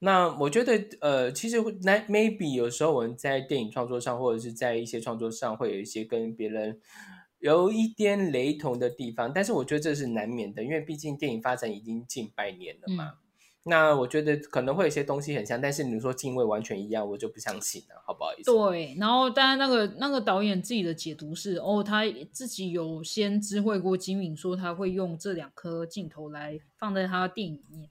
[0.00, 6.80] 那我觉得，呃，其实那 maybe 有时候我们在电影创作上，或者是在一些创作上，会有一些跟别人
[7.40, 13.14] 有一点雷同的地方，但是我觉得这是难免的，因为毕竟电影发展已经近百年了嘛。
[13.64, 18.50] 那我觉得可能会有些东西很像，但是你说敬畏完全一样，我就不相信了，好不好意思？
[18.50, 27.90] 对，然后当然那个那个导演自己的解读是，哦，他自己有先知会过金敏，说他会用这两颗镜头来放在他的电影里面，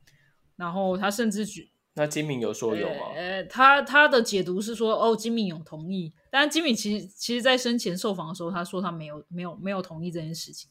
[0.56, 1.70] 然后他甚至举，
[2.00, 3.12] 那金敏有说有吗？
[3.16, 10.70] 呃，他他的解读是说，哦，金敏有同意，但是金敏其实其实在生前受访的时候，他说他没有没有没有同意这件事情。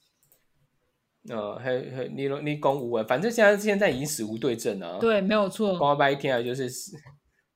[1.28, 3.04] 呃，嘿嘿，你你公无啊？
[3.08, 5.00] 反正现在现在已经死无对证了。
[5.00, 5.76] 对，没有错。
[5.76, 6.70] 光白一天啊，就是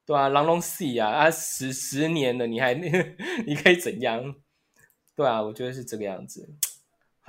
[0.04, 2.74] 对啊，狼龙死啊啊，十十年了，你还
[3.46, 4.34] 你可以怎样？
[5.14, 6.52] 对啊，我觉得是这个样子。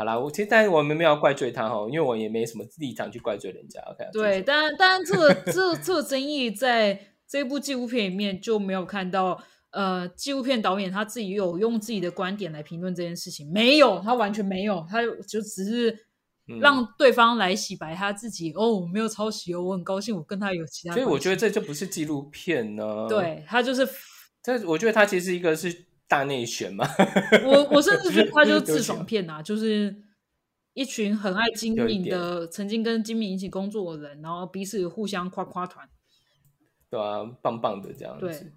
[0.01, 3.79] 好啦，我其实但是我们没有怪罪他哈，因为我也没什么立场去怪罪人家。
[3.81, 4.09] OK。
[4.11, 9.39] 对，但但这个这这个争议在这部纪录片里面就没有看到。
[9.71, 16.07] 呃，纪录片导演他自己有用自己的观点来评论这件事情，没有，他完全没有，他就只是。
[16.59, 20.93] 让对方来洗白他自己哦，我没有抄袭哦，我很高兴，我跟他有其他。
[20.93, 23.07] 所以我觉得这就不是纪录片呢。
[23.07, 23.87] 对他就是，
[24.43, 26.85] 这我觉得他其实一个是大内宣嘛。
[27.47, 29.95] 我我甚至觉得他就是自爽 片啊，就是
[30.73, 35.87] 一群很爱金敏的，曾经跟金敏一起工作的人，然后彼此互相夸夸团。
[36.89, 38.51] 对啊，棒棒的这样子。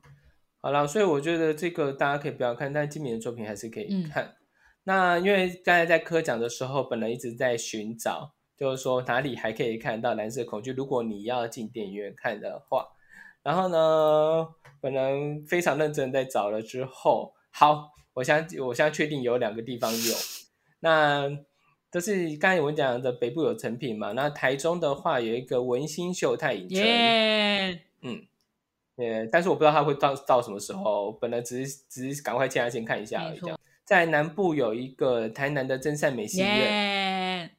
[0.61, 4.35] 好了，所以我觉得这个大家可以不要看，但金敏的作品还是可以看。
[4.83, 10.73] 那因为刚才在科讲的时候，本来一直在寻找，就是说哪里还可以看到蓝色恐惧。
[10.73, 12.89] 如果你要进电影院看的话，
[13.45, 14.49] 然后呢，
[14.81, 20.15] 本人非常认真在找了之后，好，我相我现在确定有两个地方有。
[20.81, 21.31] 那
[21.89, 24.11] 都是刚才我们讲的北部有成品嘛？
[24.11, 26.85] 那台中的话有一个文心秀泰影城，
[28.03, 28.27] 嗯，
[28.97, 31.13] 呃，但是我不知道它会到到什么时候。
[31.13, 33.41] 本来只是只是赶快进来先看一下而已。
[33.85, 37.51] 在南部有一个台南的真善美戏院，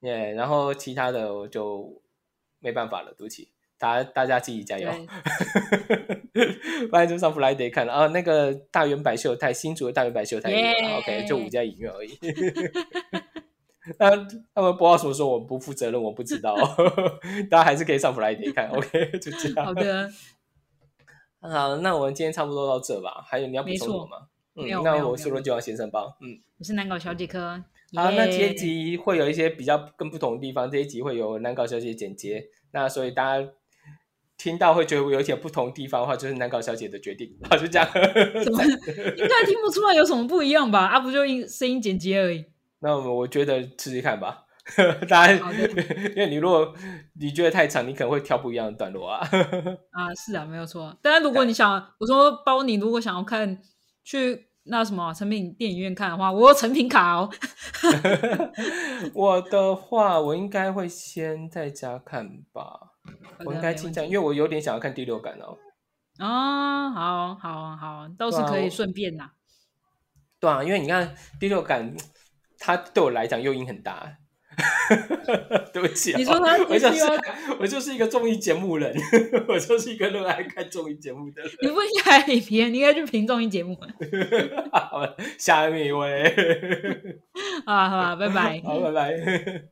[0.00, 2.02] 耶，然后其他的我就
[2.60, 3.50] 没办法了，对不起，
[3.84, 4.88] 大家大家自己加油，
[6.90, 10.48] 不然就上 Friday 看了啊，那个大圆百秀太新竹的大圆百秀太
[10.96, 12.18] ，OK，就五家影院而已。
[14.00, 14.08] 那
[14.54, 16.56] 他们播到什么时候，我不负责任，我不知道，
[17.50, 19.66] 大家还是可以上 Friday 看，OK，就这样。
[19.66, 20.10] 好的。
[21.42, 23.22] 好，那我们今天差不多到这吧。
[23.26, 24.16] 还有你要补充什么吗？
[24.56, 26.06] 嗯，那我是罗九王先生帮。
[26.22, 27.62] 嗯，我是南搞小姐科。
[27.94, 30.70] 好，那这一集会有一些比较更不同的地方。
[30.70, 33.46] 这一集会有南搞小姐剪接，那所以大家
[34.44, 37.34] 听到会觉得有一点不同地方的话，就是难搞小姐的决定。
[37.48, 37.88] 好，就这样。
[38.44, 38.62] 怎么
[39.16, 40.80] 应该听不出来有什么不一样吧？
[40.84, 42.44] 啊，不就音声音剪辑而已。
[42.80, 44.42] 那我我觉得试试看吧。
[45.08, 45.32] 大家，
[46.14, 46.74] 因为你如果
[47.18, 49.26] 你觉得太长，你可能会挑不一样的段落啊。
[49.92, 50.94] 啊，是啊，没有错。
[51.00, 53.58] 当然，如果你想，我说包你，如果想要看
[54.04, 57.30] 去那什么成品电影院看的话，我有成品卡哦。
[59.14, 62.93] 我的话，我应该会先在家看吧。
[63.44, 65.56] 我应该倾向，因为我有点想要看第六感哦。
[66.18, 69.32] 哦，好好好，倒是可以顺便啦。
[70.40, 71.94] 对啊，因为你看第六感，
[72.58, 74.18] 它对我来讲诱因很大。
[75.72, 77.02] 对不起，你说他，我就是
[77.58, 78.94] 我就是一个综艺节目人，
[79.48, 81.50] 我就是一个热爱看综艺节目的人。
[81.60, 83.76] 你不应该评，你应该去评综艺节目。
[84.70, 85.02] 好，
[85.38, 86.22] 下面一位。
[87.66, 88.62] 啊，好，拜拜。
[88.64, 89.64] 好，拜拜。